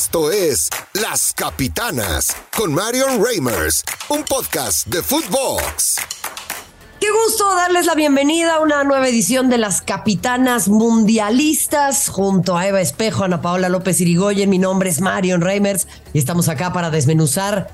Esto 0.00 0.30
es 0.30 0.68
Las 0.92 1.32
Capitanas 1.34 2.28
con 2.56 2.72
Marion 2.72 3.20
Reimers, 3.20 3.82
un 4.08 4.22
podcast 4.22 4.86
de 4.86 5.02
Footbox. 5.02 5.96
Qué 7.00 7.08
gusto 7.10 7.52
darles 7.56 7.84
la 7.84 7.96
bienvenida 7.96 8.54
a 8.54 8.60
una 8.60 8.84
nueva 8.84 9.08
edición 9.08 9.50
de 9.50 9.58
Las 9.58 9.82
Capitanas 9.82 10.68
Mundialistas 10.68 12.10
junto 12.10 12.56
a 12.56 12.68
Eva 12.68 12.80
Espejo, 12.80 13.24
Ana 13.24 13.42
Paola 13.42 13.68
López 13.68 14.00
Irigoyen. 14.00 14.48
Mi 14.48 14.58
nombre 14.58 14.88
es 14.88 15.00
Marion 15.00 15.40
Reimers 15.40 15.88
y 16.12 16.18
estamos 16.20 16.48
acá 16.48 16.72
para 16.72 16.90
desmenuzar 16.90 17.68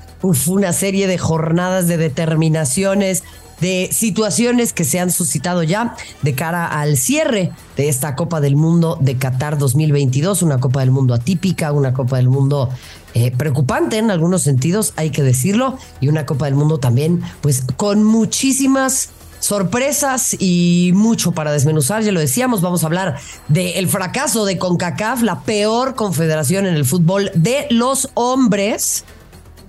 una 0.47 0.73
serie 0.73 1.05
de 1.05 1.19
jornadas 1.19 1.87
de 1.87 1.97
determinaciones, 1.97 3.23
de 3.61 3.89
situaciones 3.91 4.73
que 4.73 4.83
se 4.83 4.99
han 4.99 5.11
suscitado 5.11 5.63
ya 5.63 5.95
de 6.21 6.33
cara 6.33 6.67
al 6.67 6.97
cierre 6.97 7.51
de 7.77 7.89
esta 7.89 8.15
Copa 8.15 8.41
del 8.41 8.55
Mundo 8.55 8.97
de 9.01 9.17
Qatar 9.17 9.57
2022, 9.57 10.41
una 10.41 10.59
Copa 10.59 10.81
del 10.81 10.91
Mundo 10.91 11.13
atípica, 11.13 11.71
una 11.71 11.93
Copa 11.93 12.17
del 12.17 12.29
Mundo 12.29 12.69
eh, 13.13 13.31
preocupante 13.31 13.97
en 13.97 14.11
algunos 14.11 14.41
sentidos, 14.41 14.93
hay 14.97 15.09
que 15.09 15.23
decirlo, 15.23 15.77
y 16.01 16.09
una 16.09 16.25
Copa 16.25 16.45
del 16.45 16.55
Mundo 16.55 16.79
también, 16.79 17.21
pues 17.41 17.63
con 17.77 18.03
muchísimas 18.03 19.09
sorpresas 19.39 20.35
y 20.39 20.91
mucho 20.93 21.31
para 21.31 21.51
desmenuzar. 21.51 22.03
Ya 22.03 22.11
lo 22.11 22.19
decíamos, 22.19 22.61
vamos 22.61 22.83
a 22.83 22.87
hablar 22.87 23.17
del 23.47 23.87
fracaso 23.87 24.45
de 24.45 24.57
CONCACAF, 24.57 25.21
la 25.21 25.41
peor 25.41 25.95
confederación 25.95 26.65
en 26.65 26.75
el 26.75 26.85
fútbol 26.85 27.31
de 27.35 27.67
los 27.69 28.09
hombres. 28.15 29.05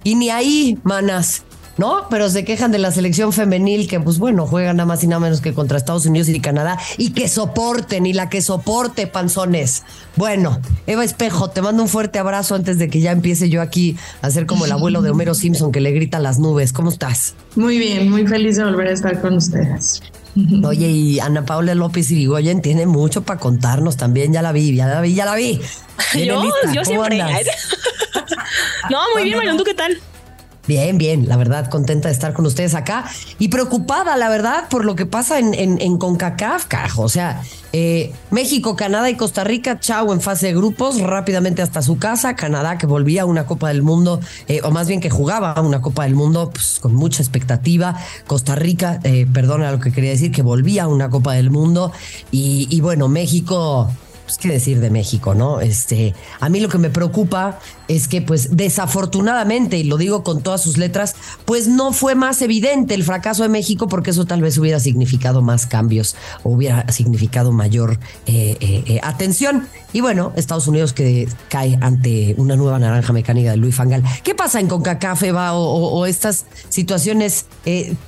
Y 0.02 0.15
ni 0.15 0.30
ahí, 0.30 0.79
manas. 0.82 1.43
¿No? 1.79 2.09
Pero 2.09 2.29
se 2.29 2.45
quejan 2.45 2.73
de 2.73 2.79
la 2.79 2.91
selección 2.91 3.33
femenil 3.33 3.89
que, 3.89 4.01
pues 4.01 4.19
bueno, 4.19 4.47
juega 4.47 4.73
nada 4.73 4.87
más 4.87 5.03
y 5.05 5.07
nada 5.07 5.21
menos 5.21 5.41
que 5.41 5.55
contra 5.55 5.79
Estados 5.79 6.07
Unidos 6.07 6.29
y 6.29 6.41
Canadá 6.41 6.79
y 6.99 7.11
que 7.11 7.29
soporten 7.29 8.07
y 8.07 8.12
la 8.12 8.29
que 8.29 8.43
soporte, 8.43 9.07
panzones. 9.07 9.83
Bueno, 10.16 10.61
Eva 10.87 11.05
Espejo, 11.05 11.51
te 11.51 11.62
mando 11.62 11.83
un 11.83 11.89
fuerte 11.89 12.19
abrazo 12.19 12.55
antes 12.55 12.79
de 12.79 12.89
que 12.89 13.01
ya 13.01 13.12
empiece 13.12 13.49
yo 13.49 13.62
aquí 13.62 13.97
a 14.23 14.30
ser 14.30 14.47
como 14.47 14.65
el 14.65 14.73
abuelo 14.73 15.02
de 15.02 15.10
Homero 15.10 15.35
Simpson 15.35 15.73
que 15.73 15.80
le 15.80 15.93
grita 15.93 16.18
a 16.18 16.21
las 16.21 16.38
nubes. 16.38 16.73
¿Cómo 16.73 16.91
estás? 16.91 17.35
Muy 17.55 17.79
bien, 17.79 18.11
muy 18.11 18.27
feliz 18.27 18.57
de 18.57 18.65
volver 18.65 18.88
a 18.88 18.93
estar 18.93 19.21
con 19.21 19.35
ustedes. 19.35 20.02
Oye, 20.65 20.88
y 20.88 21.21
Ana 21.21 21.45
Paula 21.45 21.74
López 21.74 22.11
Irigoyen 22.11 22.63
tiene 22.63 22.87
mucho 22.87 23.23
para 23.23 23.40
contarnos 23.40 23.96
también. 23.96 24.33
Ya 24.33 24.43
la 24.43 24.52
vi, 24.52 24.74
ya 24.74 24.87
la 24.87 25.01
vi, 25.01 25.15
ya 25.15 25.24
la 25.24 25.35
vi. 25.35 25.61
Yo, 26.15 26.45
yo 26.74 26.85
siempre. 26.85 27.18
no, 28.90 29.01
muy 29.15 29.24
bien, 29.24 29.38
Marion, 29.38 29.57
¿tú 29.57 29.65
qué 29.65 29.73
tal? 29.74 29.99
Bien, 30.66 30.98
bien, 30.98 31.28
la 31.28 31.36
verdad, 31.36 31.70
contenta 31.70 32.09
de 32.09 32.14
estar 32.14 32.32
con 32.32 32.45
ustedes 32.45 32.74
acá 32.74 33.04
y 33.38 33.48
preocupada, 33.48 34.16
la 34.16 34.28
verdad, 34.28 34.68
por 34.68 34.84
lo 34.84 34.96
que 34.96 35.06
pasa 35.06 35.38
en, 35.38 35.54
en, 35.54 35.98
CONCACAF, 35.98 36.66
carajo. 36.66 37.02
O 37.02 37.09
sea, 37.09 37.42
eh, 37.72 38.12
México, 38.32 38.74
Canadá 38.74 39.09
y 39.09 39.14
Costa 39.14 39.44
Rica, 39.44 39.78
chao 39.78 40.12
en 40.12 40.20
fase 40.20 40.48
de 40.48 40.54
grupos, 40.54 41.00
rápidamente 41.00 41.62
hasta 41.62 41.82
su 41.82 41.98
casa. 41.98 42.34
Canadá 42.34 42.78
que 42.78 42.87
volvía 42.87 43.22
a 43.22 43.24
una 43.26 43.46
Copa 43.46 43.68
del 43.68 43.82
Mundo, 43.82 44.20
eh, 44.48 44.60
o 44.64 44.72
más 44.72 44.88
bien 44.88 45.00
que 45.00 45.09
jugaba 45.09 45.52
a 45.52 45.60
una 45.60 45.80
Copa 45.80 46.02
del 46.02 46.16
Mundo 46.16 46.50
pues, 46.52 46.80
con 46.80 46.94
mucha 46.94 47.22
expectativa. 47.22 47.96
Costa 48.26 48.56
Rica, 48.56 48.98
eh, 49.04 49.26
perdona 49.32 49.70
lo 49.70 49.78
que 49.78 49.92
quería 49.92 50.10
decir, 50.10 50.32
que 50.32 50.42
volvía 50.42 50.84
a 50.84 50.88
una 50.88 51.10
Copa 51.10 51.34
del 51.34 51.50
Mundo. 51.50 51.92
Y, 52.32 52.66
y 52.70 52.80
bueno, 52.80 53.06
México 53.06 53.88
pues 54.27 54.38
qué 54.38 54.49
decir 54.49 54.80
de 54.80 54.91
México, 54.91 55.35
¿no? 55.35 55.60
Este, 55.60 56.15
a 56.41 56.49
mí 56.49 56.59
lo 56.59 56.69
que 56.69 56.79
me 56.79 56.91
preocupa 56.91 57.60
es 57.87 58.09
que, 58.09 58.21
pues, 58.21 58.57
desafortunadamente, 58.57 59.79
y 59.79 59.85
lo 59.85 59.96
digo 59.96 60.24
con 60.24 60.43
todas 60.43 60.60
sus 60.60 60.79
letras, 60.79 61.15
pues 61.45 61.68
no 61.68 61.93
fue 61.93 62.16
más 62.16 62.43
evidente 62.43 62.95
el 62.95 63.05
fracaso 63.05 63.45
de 63.45 63.49
México 63.49 63.87
porque 63.87 64.10
eso 64.10 64.25
tal 64.25 64.43
vez 64.43 64.59
hubiera 64.59 64.81
significado 64.81 65.43
más 65.43 65.66
cambios 65.66 66.16
o 66.43 66.50
hubiera 66.50 66.88
significado 66.88 67.53
mayor 67.53 68.00
eh, 68.27 68.56
eh, 68.60 68.83
eh, 68.87 69.00
atención. 69.05 69.69
Y 69.93 70.00
bueno, 70.00 70.33
Estados 70.34 70.66
Unidos 70.66 70.93
que 70.93 71.28
cae 71.49 71.78
ante 71.81 72.34
una 72.37 72.56
nueva 72.56 72.81
naranja 72.81 73.12
mecánica 73.12 73.53
de 73.53 73.56
Luis 73.56 73.77
Fangal. 73.77 74.03
¿Qué 74.25 74.34
pasa 74.34 74.59
en 74.59 74.66
CONCACAF, 74.66 75.22
Eva? 75.22 75.55
O, 75.55 76.05
estas 76.06 76.47
situaciones 76.69 77.47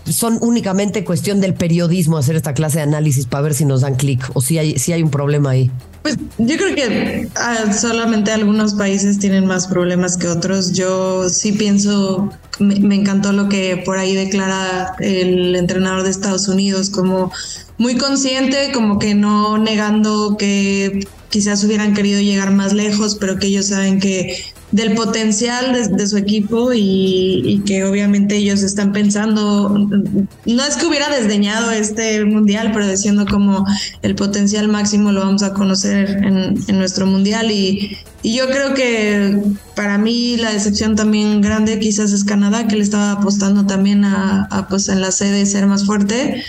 son 0.04 0.38
únicamente 0.42 1.04
cuestión 1.04 1.40
del 1.40 1.54
periodismo 1.54 2.18
hacer 2.18 2.36
esta 2.36 2.52
clase 2.52 2.78
de 2.78 2.82
análisis 2.82 3.26
para 3.26 3.42
ver 3.42 3.54
si 3.54 3.64
nos 3.64 3.82
dan 3.82 3.94
clic 3.94 4.28
o 4.34 4.40
si 4.40 4.58
hay, 4.58 4.78
si 4.78 4.92
hay 4.92 5.02
un 5.02 5.10
problema 5.10 5.50
ahí. 5.50 5.70
Pues 6.08 6.18
yo 6.38 6.56
creo 6.56 6.74
que 6.74 7.28
ah, 7.34 7.70
solamente 7.70 8.32
algunos 8.32 8.72
países 8.72 9.18
tienen 9.18 9.44
más 9.44 9.66
problemas 9.66 10.16
que 10.16 10.26
otros. 10.26 10.72
Yo 10.72 11.28
sí 11.28 11.52
pienso, 11.52 12.30
me, 12.58 12.94
encantó 12.94 13.32
lo 13.32 13.50
que 13.50 13.82
por 13.84 13.98
ahí 13.98 14.14
declara 14.14 14.94
el 15.00 15.54
entrenador 15.54 16.04
de 16.04 16.10
Estados 16.10 16.48
Unidos, 16.48 16.88
como 16.88 17.30
muy 17.76 17.98
consciente, 17.98 18.72
como 18.72 18.98
que 18.98 19.14
no 19.14 19.58
negando 19.58 20.38
que 20.38 21.06
quizás 21.28 21.62
hubieran 21.64 21.92
querido 21.92 22.22
llegar 22.22 22.52
más 22.52 22.72
lejos, 22.72 23.18
pero 23.20 23.36
que 23.36 23.48
ellos 23.48 23.66
saben 23.66 24.00
que 24.00 24.42
del 24.70 24.94
potencial 24.94 25.96
de, 25.96 26.06
su 26.06 26.16
equipo 26.16 26.72
y, 26.74 27.62
que 27.66 27.84
obviamente 27.84 28.36
ellos 28.36 28.62
están 28.62 28.92
pensando, 28.92 29.68
no 29.70 30.64
es 30.64 30.76
que 30.76 30.86
hubiera 30.86 31.08
desdeñado 31.08 31.70
este 31.70 32.24
mundial, 32.24 32.70
pero 32.72 32.86
diciendo 32.86 33.24
como 33.26 33.64
el 34.02 34.14
potencial 34.14 34.68
máximo 34.68 35.12
lo 35.12 35.20
vamos 35.20 35.42
a 35.42 35.54
conocer 35.54 36.22
en, 36.22 36.78
nuestro 36.78 37.06
mundial. 37.06 37.50
Y, 37.50 37.96
yo 38.22 38.46
creo 38.48 38.74
que 38.74 39.40
para 39.74 39.96
mí 39.96 40.36
la 40.36 40.52
decepción 40.52 40.96
también 40.96 41.40
grande 41.40 41.78
quizás 41.78 42.12
es 42.12 42.24
Canadá, 42.24 42.66
que 42.66 42.76
le 42.76 42.82
estaba 42.82 43.12
apostando 43.12 43.64
también 43.64 44.04
a, 44.04 44.48
a 44.50 44.68
pues 44.68 44.88
en 44.88 45.00
la 45.00 45.12
sede 45.12 45.46
ser 45.46 45.66
más 45.66 45.86
fuerte, 45.86 46.42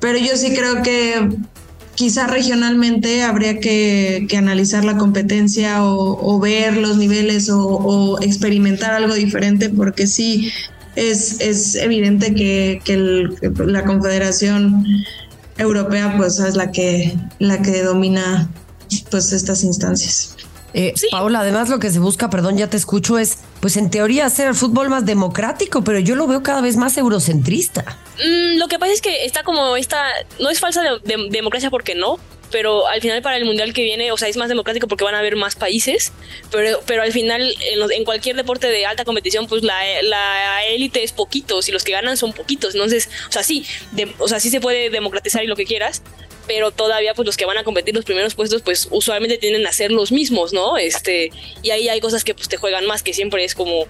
pero 0.00 0.18
yo 0.18 0.36
sí 0.36 0.54
creo 0.54 0.82
que 0.82 1.38
quizá 1.98 2.28
regionalmente 2.28 3.24
habría 3.24 3.58
que, 3.58 4.28
analizar 4.38 4.84
la 4.84 4.96
competencia 4.96 5.82
o, 5.82 6.38
ver 6.38 6.76
los 6.76 6.96
niveles 6.96 7.50
o, 7.52 8.20
experimentar 8.22 8.92
algo 8.92 9.14
diferente, 9.14 9.68
porque 9.68 10.06
sí 10.06 10.52
es, 10.94 11.40
es 11.40 11.74
evidente 11.74 12.36
que, 12.36 12.80
la 13.66 13.84
Confederación 13.84 14.84
Europea 15.56 16.14
pues 16.16 16.38
es 16.38 16.54
la 16.54 16.70
que, 16.70 17.18
la 17.40 17.60
que 17.62 17.82
domina 17.82 18.48
pues 19.10 19.32
estas 19.32 19.64
instancias. 19.64 20.36
Eh, 20.78 20.94
Paula, 21.10 21.40
además 21.40 21.68
lo 21.68 21.80
que 21.80 21.90
se 21.90 21.98
busca, 21.98 22.30
perdón, 22.30 22.56
ya 22.56 22.70
te 22.70 22.76
escucho, 22.76 23.18
es, 23.18 23.38
pues 23.60 23.76
en 23.76 23.90
teoría 23.90 24.26
hacer 24.26 24.46
el 24.46 24.54
fútbol 24.54 24.88
más 24.88 25.04
democrático, 25.04 25.82
pero 25.82 25.98
yo 25.98 26.14
lo 26.14 26.28
veo 26.28 26.44
cada 26.44 26.60
vez 26.60 26.76
más 26.76 26.96
eurocentrista. 26.96 27.98
Mm, 28.24 28.58
lo 28.58 28.68
que 28.68 28.78
pasa 28.78 28.92
es 28.92 29.00
que 29.00 29.24
está 29.24 29.42
como 29.42 29.76
esta, 29.76 30.04
no 30.38 30.50
es 30.50 30.60
falsa 30.60 30.84
de, 30.84 31.00
democracia 31.30 31.68
porque 31.68 31.96
no, 31.96 32.20
pero 32.52 32.86
al 32.86 33.00
final 33.00 33.22
para 33.22 33.38
el 33.38 33.44
mundial 33.44 33.72
que 33.72 33.82
viene, 33.82 34.12
o 34.12 34.16
sea, 34.16 34.28
es 34.28 34.36
más 34.36 34.48
democrático 34.48 34.86
porque 34.86 35.02
van 35.02 35.16
a 35.16 35.18
haber 35.18 35.34
más 35.34 35.56
países, 35.56 36.12
pero, 36.52 36.78
pero 36.86 37.02
al 37.02 37.10
final 37.10 37.52
en, 37.92 38.04
cualquier 38.04 38.36
deporte 38.36 38.68
de 38.68 38.86
alta 38.86 39.04
competición, 39.04 39.48
pues 39.48 39.64
la, 39.64 39.80
la 40.02 40.64
élite 40.64 41.02
es 41.02 41.10
poquitos 41.10 41.68
y 41.68 41.72
los 41.72 41.82
que 41.82 41.90
ganan 41.90 42.16
son 42.16 42.32
poquitos, 42.32 42.76
entonces, 42.76 43.10
o 43.28 43.32
sea, 43.32 43.42
sí, 43.42 43.66
o 44.18 44.28
sea, 44.28 44.38
sí 44.38 44.48
se 44.48 44.60
puede 44.60 44.90
democratizar 44.90 45.42
y 45.42 45.48
lo 45.48 45.56
que 45.56 45.64
quieras, 45.64 46.02
pero 46.48 46.72
todavía 46.72 47.14
pues 47.14 47.26
los 47.26 47.36
que 47.36 47.44
van 47.44 47.58
a 47.58 47.62
competir 47.62 47.94
los 47.94 48.04
primeros 48.04 48.34
puestos 48.34 48.62
pues 48.62 48.88
usualmente 48.90 49.38
tienden 49.38 49.66
a 49.66 49.72
ser 49.72 49.92
los 49.92 50.10
mismos, 50.10 50.52
¿no? 50.52 50.78
Este, 50.78 51.30
y 51.62 51.70
ahí 51.70 51.88
hay 51.88 52.00
cosas 52.00 52.24
que 52.24 52.34
pues 52.34 52.48
te 52.48 52.56
juegan 52.56 52.86
más, 52.86 53.02
que 53.04 53.12
siempre 53.12 53.44
es 53.44 53.54
como 53.54 53.86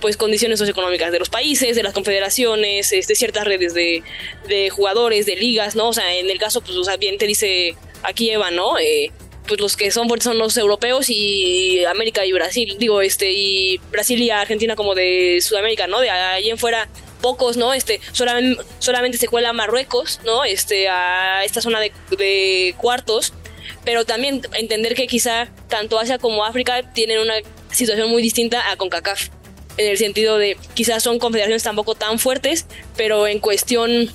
pues 0.00 0.16
condiciones 0.16 0.58
socioeconómicas 0.58 1.12
de 1.12 1.18
los 1.18 1.30
países, 1.30 1.74
de 1.74 1.82
las 1.82 1.94
confederaciones, 1.94 2.92
este, 2.92 3.14
ciertas 3.14 3.44
redes 3.44 3.72
de, 3.72 4.02
de 4.48 4.68
jugadores, 4.68 5.26
de 5.26 5.36
ligas, 5.36 5.74
¿no? 5.76 5.88
O 5.88 5.92
sea, 5.92 6.14
en 6.16 6.28
el 6.28 6.38
caso, 6.38 6.60
pues, 6.60 6.76
bien 6.98 7.18
te 7.18 7.26
dice 7.26 7.76
aquí 8.02 8.30
Eva, 8.30 8.50
¿no? 8.50 8.78
Eh, 8.80 9.12
pues 9.52 9.60
los 9.60 9.76
que 9.76 9.90
son 9.90 10.08
fuertes 10.08 10.24
son 10.24 10.38
los 10.38 10.56
europeos 10.56 11.10
y 11.10 11.84
América 11.84 12.24
y 12.24 12.32
Brasil, 12.32 12.76
digo, 12.78 13.02
este, 13.02 13.30
y 13.32 13.76
Brasil 13.90 14.18
y 14.18 14.30
Argentina 14.30 14.76
como 14.76 14.94
de 14.94 15.40
Sudamérica, 15.42 15.86
¿no? 15.86 16.00
De 16.00 16.08
ahí 16.08 16.48
en 16.48 16.56
fuera 16.56 16.88
pocos, 17.20 17.58
¿no? 17.58 17.74
Este, 17.74 18.00
solamente, 18.12 18.62
solamente 18.78 19.18
se 19.18 19.28
cuela 19.28 19.52
Marruecos, 19.52 20.20
¿no? 20.24 20.42
Este, 20.44 20.88
a 20.88 21.44
esta 21.44 21.60
zona 21.60 21.80
de, 21.80 22.74
cuartos, 22.78 23.34
pero 23.84 24.06
también 24.06 24.40
entender 24.54 24.94
que 24.94 25.06
quizá 25.06 25.50
tanto 25.68 25.98
Asia 25.98 26.16
como 26.16 26.46
África 26.46 26.90
tienen 26.94 27.18
una 27.18 27.34
situación 27.70 28.08
muy 28.08 28.22
distinta 28.22 28.70
a 28.70 28.76
CONCACAF, 28.76 29.28
en 29.76 29.90
el 29.90 29.98
sentido 29.98 30.38
de 30.38 30.56
quizás 30.72 31.02
son 31.02 31.18
confederaciones 31.18 31.62
tampoco 31.62 31.94
tan 31.94 32.18
fuertes, 32.18 32.64
pero 32.96 33.26
en 33.26 33.38
cuestión 33.38 34.10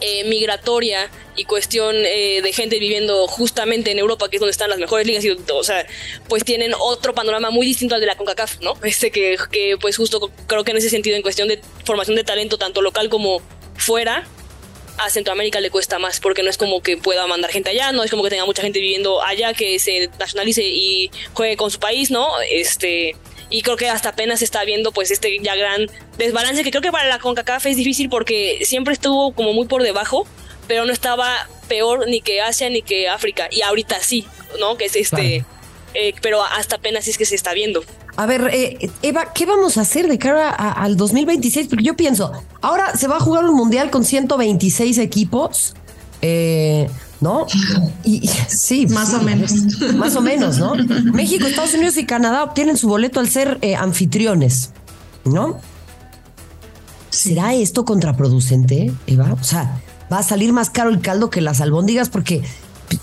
eh, 0.00 0.24
migratoria 0.24 1.10
y 1.36 1.44
cuestión 1.44 1.96
eh, 1.96 2.40
de 2.42 2.52
gente 2.52 2.78
viviendo 2.78 3.26
justamente 3.26 3.90
en 3.90 3.98
Europa, 3.98 4.28
que 4.28 4.36
es 4.36 4.40
donde 4.40 4.52
están 4.52 4.70
las 4.70 4.78
mejores 4.78 5.06
ligas, 5.06 5.24
y, 5.24 5.30
o 5.30 5.64
sea, 5.64 5.86
pues 6.28 6.44
tienen 6.44 6.72
otro 6.78 7.14
panorama 7.14 7.50
muy 7.50 7.66
distinto 7.66 7.94
al 7.94 8.00
de 8.00 8.06
la 8.06 8.16
CONCACAF, 8.16 8.60
¿no? 8.60 8.74
Este 8.82 9.10
que, 9.10 9.36
que 9.50 9.76
pues 9.80 9.96
justo 9.96 10.30
creo 10.46 10.64
que 10.64 10.72
en 10.72 10.78
ese 10.78 10.90
sentido, 10.90 11.16
en 11.16 11.22
cuestión 11.22 11.48
de 11.48 11.60
formación 11.84 12.16
de 12.16 12.24
talento, 12.24 12.58
tanto 12.58 12.82
local 12.82 13.08
como 13.08 13.40
fuera, 13.76 14.26
a 15.00 15.08
Centroamérica 15.08 15.60
le 15.60 15.70
cuesta 15.70 15.98
más 15.98 16.20
porque 16.20 16.42
no 16.42 16.50
es 16.50 16.58
como 16.58 16.82
que 16.82 16.96
pueda 16.96 17.26
mandar 17.26 17.50
gente 17.50 17.70
allá, 17.70 17.92
no 17.92 18.02
es 18.04 18.10
como 18.10 18.22
que 18.22 18.30
tenga 18.30 18.44
mucha 18.44 18.62
gente 18.62 18.80
viviendo 18.80 19.22
allá 19.22 19.54
que 19.54 19.78
se 19.78 20.10
nacionalice 20.18 20.62
y 20.62 21.10
juegue 21.32 21.56
con 21.56 21.70
su 21.70 21.80
país, 21.80 22.10
¿no? 22.10 22.28
Este, 22.42 23.16
y 23.50 23.62
creo 23.62 23.76
que 23.76 23.88
hasta 23.88 24.10
apenas 24.10 24.42
está 24.42 24.64
viendo 24.64 24.92
pues 24.92 25.10
este 25.10 25.38
ya 25.42 25.56
gran 25.56 25.86
desbalance 26.16 26.62
que 26.62 26.70
creo 26.70 26.82
que 26.82 26.92
para 26.92 27.08
la 27.08 27.18
CONCACAF 27.18 27.66
es 27.66 27.76
difícil 27.76 28.08
porque 28.08 28.60
siempre 28.64 28.94
estuvo 28.94 29.32
como 29.32 29.52
muy 29.52 29.66
por 29.66 29.82
debajo, 29.82 30.26
pero 30.68 30.86
no 30.86 30.92
estaba 30.92 31.48
peor 31.68 32.08
ni 32.08 32.20
que 32.20 32.40
Asia 32.40 32.70
ni 32.70 32.82
que 32.82 33.08
África 33.08 33.48
y 33.50 33.62
ahorita 33.62 33.98
sí, 34.00 34.26
¿no? 34.58 34.76
Que 34.76 34.86
es 34.86 34.96
este... 34.96 35.44
Eh, 35.92 36.14
pero 36.22 36.44
hasta 36.44 36.76
apenas 36.76 37.08
es 37.08 37.18
que 37.18 37.24
se 37.24 37.34
está 37.34 37.52
viendo. 37.52 37.82
A 38.16 38.26
ver, 38.26 38.50
eh, 38.52 38.90
Eva, 39.02 39.32
¿qué 39.32 39.46
vamos 39.46 39.76
a 39.76 39.80
hacer 39.80 40.06
de 40.06 40.18
cara 40.18 40.50
al 40.50 40.96
2026? 40.96 41.68
Porque 41.68 41.84
yo 41.84 41.96
pienso, 41.96 42.32
ahora 42.60 42.96
se 42.96 43.08
va 43.08 43.16
a 43.16 43.20
jugar 43.20 43.44
un 43.44 43.54
mundial 43.54 43.90
con 43.90 44.04
126 44.04 44.98
equipos. 44.98 45.74
Eh, 46.22 46.88
¿no? 47.20 47.46
Y, 48.04 48.28
sí, 48.48 48.86
más 48.86 49.12
o 49.14 49.22
menos. 49.22 49.52
Más 49.94 50.16
o 50.16 50.20
menos, 50.20 50.58
¿no? 50.58 50.74
México, 51.12 51.46
Estados 51.46 51.74
Unidos 51.74 51.96
y 51.96 52.06
Canadá 52.06 52.42
obtienen 52.44 52.76
su 52.76 52.88
boleto 52.88 53.20
al 53.20 53.28
ser 53.28 53.58
eh, 53.62 53.76
anfitriones, 53.76 54.70
¿no? 55.24 55.60
¿Será 57.10 57.54
esto 57.54 57.84
contraproducente, 57.84 58.92
Eva? 59.06 59.36
O 59.38 59.44
sea, 59.44 59.80
va 60.12 60.18
a 60.18 60.22
salir 60.22 60.52
más 60.52 60.70
caro 60.70 60.90
el 60.90 61.00
caldo 61.00 61.30
que 61.30 61.40
las 61.40 61.60
albóndigas 61.60 62.08
porque 62.08 62.42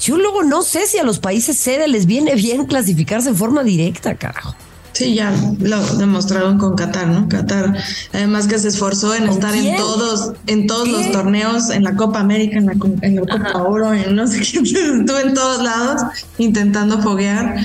yo 0.02 0.18
luego 0.18 0.44
no 0.44 0.64
sé 0.64 0.88
si 0.88 0.98
a 0.98 1.04
los 1.04 1.20
países 1.20 1.58
sede 1.58 1.88
les 1.88 2.06
viene 2.06 2.36
bien 2.36 2.66
clasificarse 2.66 3.30
en 3.30 3.36
forma 3.36 3.64
directa, 3.64 4.16
carajo. 4.16 4.56
Sí, 4.98 5.14
ya 5.14 5.32
lo 5.60 5.80
demostraron 5.98 6.58
con 6.58 6.76
Qatar, 6.76 7.08
¿no? 7.08 7.30
Qatar, 7.30 7.78
además 8.14 8.48
que 8.48 8.58
se 8.58 8.70
esforzó 8.70 9.14
en 9.14 9.30
estar 9.30 9.54
en 9.54 9.78
todos, 9.78 10.34
en 10.48 10.66
todos 10.66 10.88
los 10.88 11.12
torneos, 11.12 11.70
en 11.70 11.84
la 11.84 11.96
Copa 11.96 12.20
América, 12.20 12.58
en 12.58 12.66
la, 12.66 12.74
en 13.04 13.16
la 13.18 13.22
Copa 13.22 13.62
Oro, 13.62 13.94
en 13.94 14.16
no 14.16 14.26
sé 14.26 14.40
qué, 14.40 14.58
estuve 14.64 15.22
en 15.22 15.36
todos 15.36 15.62
lados 15.62 16.02
intentando 16.40 17.00
foguear 17.00 17.58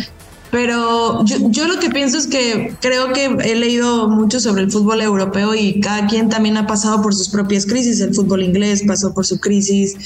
pero 0.53 1.25
yo, 1.25 1.51
yo, 1.51 1.67
lo 1.67 1.81
que 1.81 1.89
pienso 1.89 2.19
es 2.19 2.27
que 2.27 2.75
creo 2.79 3.15
que 3.15 3.25
he 3.25 3.55
leído 3.55 4.11
mucho 4.11 4.39
sobre 4.39 4.61
el 4.63 4.71
fútbol 4.71 5.01
europeo 5.01 5.55
y 5.55 5.81
cada 5.81 6.07
quien 6.07 6.29
también 6.29 6.59
ha 6.59 6.67
pasado 6.67 7.01
por 7.01 7.15
sus 7.15 7.31
propias 7.31 7.65
crisis. 7.65 8.01
El 8.01 8.15
fútbol 8.15 8.43
inglés 8.43 8.83
pasó 8.87 9.15
por 9.15 9.25
su 9.25 9.41
crisis 9.41 9.97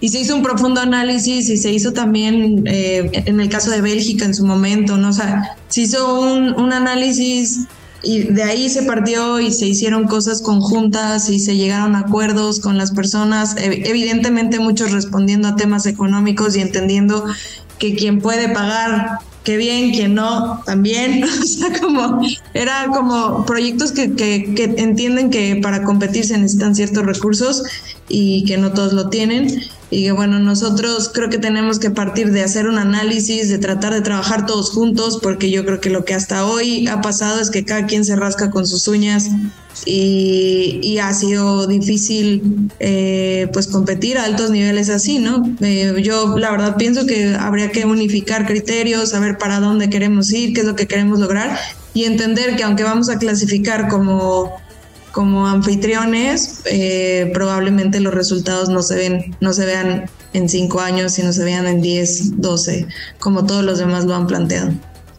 y 0.00 0.08
se 0.08 0.18
hizo 0.18 0.34
un 0.34 0.42
profundo 0.42 0.80
análisis 0.80 1.48
y 1.48 1.56
se 1.56 1.70
hizo 1.70 1.92
también 1.92 2.64
eh, 2.66 3.12
en 3.12 3.38
el 3.38 3.48
caso 3.48 3.70
de 3.70 3.80
Bélgica 3.80 4.24
en 4.24 4.34
su 4.34 4.44
momento, 4.44 4.96
¿no? 4.96 5.10
O 5.10 5.12
sea, 5.12 5.56
se 5.68 5.82
hizo 5.82 6.20
un, 6.20 6.52
un 6.60 6.72
análisis 6.72 7.60
y 8.02 8.24
de 8.24 8.42
ahí 8.42 8.68
se 8.70 8.82
partió 8.82 9.38
y 9.38 9.52
se 9.52 9.66
hicieron 9.66 10.08
cosas 10.08 10.42
conjuntas 10.42 11.30
y 11.30 11.38
se 11.38 11.54
llegaron 11.54 11.94
a 11.94 12.00
acuerdos 12.00 12.58
con 12.58 12.76
las 12.76 12.90
personas, 12.90 13.54
evidentemente 13.56 14.58
muchos 14.58 14.90
respondiendo 14.90 15.46
a 15.46 15.54
temas 15.54 15.86
económicos 15.86 16.56
y 16.56 16.60
entendiendo 16.60 17.24
que 17.78 17.94
quien 17.94 18.20
puede 18.20 18.48
pagar 18.48 19.20
qué 19.44 19.56
bien, 19.56 19.92
quien 19.92 20.14
no, 20.14 20.62
también. 20.64 21.24
o 21.42 21.46
sea, 21.46 21.72
como 21.80 22.20
era 22.54 22.86
como 22.88 23.44
proyectos 23.44 23.92
que, 23.92 24.14
que, 24.14 24.54
que, 24.54 24.64
entienden 24.78 25.30
que 25.30 25.56
para 25.62 25.82
competir 25.82 26.24
se 26.24 26.38
necesitan 26.38 26.74
ciertos 26.74 27.04
recursos 27.04 27.62
y 28.08 28.44
que 28.44 28.56
no 28.56 28.72
todos 28.72 28.92
lo 28.92 29.08
tienen. 29.08 29.62
Y 29.92 30.10
bueno, 30.10 30.38
nosotros 30.38 31.10
creo 31.12 31.28
que 31.28 31.36
tenemos 31.36 31.78
que 31.78 31.90
partir 31.90 32.32
de 32.32 32.42
hacer 32.42 32.66
un 32.66 32.78
análisis, 32.78 33.50
de 33.50 33.58
tratar 33.58 33.92
de 33.92 34.00
trabajar 34.00 34.46
todos 34.46 34.70
juntos, 34.70 35.18
porque 35.22 35.50
yo 35.50 35.66
creo 35.66 35.82
que 35.82 35.90
lo 35.90 36.06
que 36.06 36.14
hasta 36.14 36.46
hoy 36.46 36.88
ha 36.88 37.02
pasado 37.02 37.38
es 37.42 37.50
que 37.50 37.66
cada 37.66 37.84
quien 37.84 38.06
se 38.06 38.16
rasca 38.16 38.50
con 38.50 38.66
sus 38.66 38.88
uñas 38.88 39.28
y, 39.84 40.98
ha 41.02 41.12
sido 41.12 41.66
difícil 41.66 42.70
eh, 42.80 43.48
pues 43.52 43.66
competir 43.66 44.16
a 44.16 44.24
altos 44.24 44.50
niveles 44.50 44.88
así, 44.88 45.18
¿no? 45.18 45.42
Eh, 45.60 45.94
yo 46.02 46.38
la 46.38 46.50
verdad 46.50 46.76
pienso 46.76 47.04
que 47.04 47.34
habría 47.34 47.70
que 47.70 47.84
unificar 47.84 48.46
criterios, 48.46 49.10
saber 49.10 49.36
para 49.36 49.60
dónde 49.60 49.90
queremos 49.90 50.32
ir, 50.32 50.54
qué 50.54 50.60
es 50.60 50.66
lo 50.66 50.74
que 50.74 50.86
queremos 50.86 51.18
lograr 51.18 51.58
y 51.94 52.04
entender 52.04 52.56
que 52.56 52.62
aunque 52.62 52.84
vamos 52.84 53.10
a 53.10 53.18
clasificar 53.18 53.88
como 53.88 54.61
como 55.12 55.46
anfitriones, 55.46 56.62
eh, 56.64 57.30
probablemente 57.32 58.00
los 58.00 58.12
resultados 58.12 58.68
no 58.68 58.82
se 58.82 58.96
ven, 58.96 59.36
no 59.40 59.52
se 59.52 59.66
vean 59.66 60.10
en 60.32 60.48
cinco 60.48 60.80
años, 60.80 61.12
sino 61.12 61.32
se 61.32 61.44
vean 61.44 61.66
en 61.66 61.82
10, 61.82 62.40
12, 62.40 62.86
como 63.18 63.46
todos 63.46 63.62
los 63.62 63.78
demás 63.78 64.04
lo 64.04 64.14
han 64.14 64.26
planteado. 64.26 64.72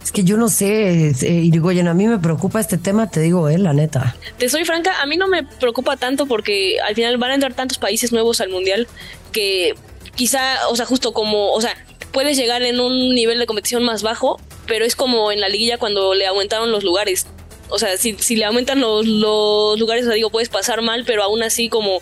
Es 0.03 0.11
que 0.11 0.23
yo 0.23 0.35
no 0.35 0.49
sé, 0.49 1.09
eh, 1.09 1.31
Irigoyen, 1.31 1.87
a 1.87 1.93
mí 1.93 2.07
me 2.07 2.17
preocupa 2.17 2.59
este 2.59 2.77
tema, 2.77 3.09
te 3.09 3.21
digo, 3.21 3.47
eh, 3.47 3.57
la 3.57 3.73
neta. 3.73 4.15
Te 4.37 4.49
soy 4.49 4.65
franca, 4.65 5.01
a 5.01 5.05
mí 5.05 5.15
no 5.15 5.27
me 5.27 5.43
preocupa 5.43 5.95
tanto 5.95 6.25
porque 6.25 6.77
al 6.85 6.93
final 6.93 7.17
van 7.17 7.31
a 7.31 7.33
entrar 7.35 7.53
tantos 7.53 7.77
países 7.77 8.11
nuevos 8.11 8.41
al 8.41 8.49
mundial 8.49 8.87
que 9.31 9.75
quizá, 10.15 10.67
o 10.69 10.75
sea, 10.75 10.85
justo 10.85 11.13
como, 11.13 11.53
o 11.53 11.61
sea, 11.61 11.73
puedes 12.11 12.35
llegar 12.37 12.63
en 12.63 12.81
un 12.81 13.15
nivel 13.15 13.39
de 13.39 13.45
competición 13.45 13.83
más 13.83 14.03
bajo, 14.03 14.41
pero 14.67 14.83
es 14.83 14.95
como 14.95 15.31
en 15.31 15.39
la 15.39 15.47
liguilla 15.47 15.77
cuando 15.77 16.13
le 16.13 16.27
aumentaron 16.27 16.71
los 16.71 16.83
lugares. 16.83 17.27
O 17.69 17.79
sea, 17.79 17.97
si, 17.97 18.13
si 18.17 18.35
le 18.35 18.45
aumentan 18.45 18.79
los, 18.79 19.05
los 19.05 19.79
lugares, 19.79 20.03
o 20.03 20.07
sea, 20.07 20.15
digo, 20.15 20.29
puedes 20.29 20.49
pasar 20.49 20.81
mal, 20.81 21.03
pero 21.05 21.23
aún 21.23 21.43
así 21.43 21.69
como 21.69 22.01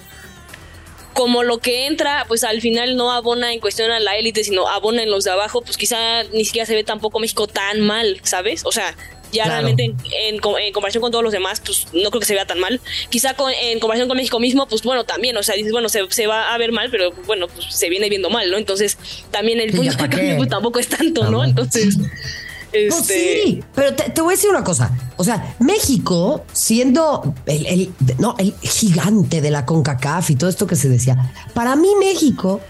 como 1.13 1.43
lo 1.43 1.57
que 1.57 1.87
entra, 1.87 2.25
pues 2.27 2.43
al 2.43 2.61
final 2.61 2.95
no 2.95 3.11
abona 3.11 3.53
en 3.53 3.59
cuestión 3.59 3.91
a 3.91 3.99
la 3.99 4.15
élite, 4.15 4.43
sino 4.43 4.67
abona 4.67 5.03
en 5.03 5.11
los 5.11 5.25
de 5.25 5.31
abajo, 5.31 5.61
pues 5.61 5.77
quizá 5.77 6.23
ni 6.23 6.45
siquiera 6.45 6.65
se 6.65 6.73
ve 6.73 6.83
tampoco 6.83 7.19
México 7.19 7.47
tan 7.47 7.81
mal, 7.81 8.21
¿sabes? 8.23 8.61
O 8.65 8.71
sea, 8.71 8.95
ya 9.31 9.45
realmente 9.45 9.93
en, 10.29 10.39
comparación 10.39 11.01
con 11.01 11.11
todos 11.11 11.23
los 11.23 11.33
demás, 11.33 11.61
pues 11.65 11.87
no 11.93 12.09
creo 12.09 12.19
que 12.19 12.25
se 12.25 12.33
vea 12.33 12.45
tan 12.45 12.59
mal. 12.59 12.81
Quizá 13.09 13.35
en 13.61 13.79
comparación 13.79 14.07
con 14.07 14.17
México 14.17 14.39
mismo, 14.39 14.67
pues 14.67 14.83
bueno, 14.83 15.03
también, 15.03 15.35
o 15.37 15.43
sea, 15.43 15.55
dices, 15.55 15.71
bueno, 15.71 15.89
se, 15.89 16.09
se 16.09 16.27
va 16.27 16.53
a 16.53 16.57
ver 16.57 16.71
mal, 16.71 16.89
pero 16.91 17.11
bueno, 17.25 17.47
pues 17.47 17.67
se 17.69 17.89
viene 17.89 18.09
viendo 18.09 18.29
mal, 18.29 18.49
¿no? 18.49 18.57
Entonces, 18.57 18.97
también 19.31 19.59
el 19.59 19.71
punto 19.71 19.93
pues, 20.37 20.49
tampoco 20.49 20.79
es 20.79 20.87
tanto, 20.87 21.29
¿no? 21.29 21.43
Entonces... 21.43 21.97
Este... 22.73 23.03
sí, 23.13 23.63
pero 23.75 23.93
te, 23.93 24.21
voy 24.21 24.33
a 24.33 24.35
decir 24.35 24.49
una 24.49 24.63
cosa. 24.63 24.91
O 25.17 25.23
sea, 25.23 25.55
México, 25.59 26.43
siendo 26.53 27.33
el, 27.45 27.93
no, 28.17 28.35
el 28.37 28.53
gigante 28.61 29.41
de 29.41 29.51
la 29.51 29.65
CONCACAF 29.65 30.29
y 30.29 30.35
todo 30.35 30.49
esto 30.49 30.67
que 30.67 30.75
se 30.75 30.89
decía, 30.89 31.33
para 31.53 31.75
mí 31.75 31.89
México 31.99 32.61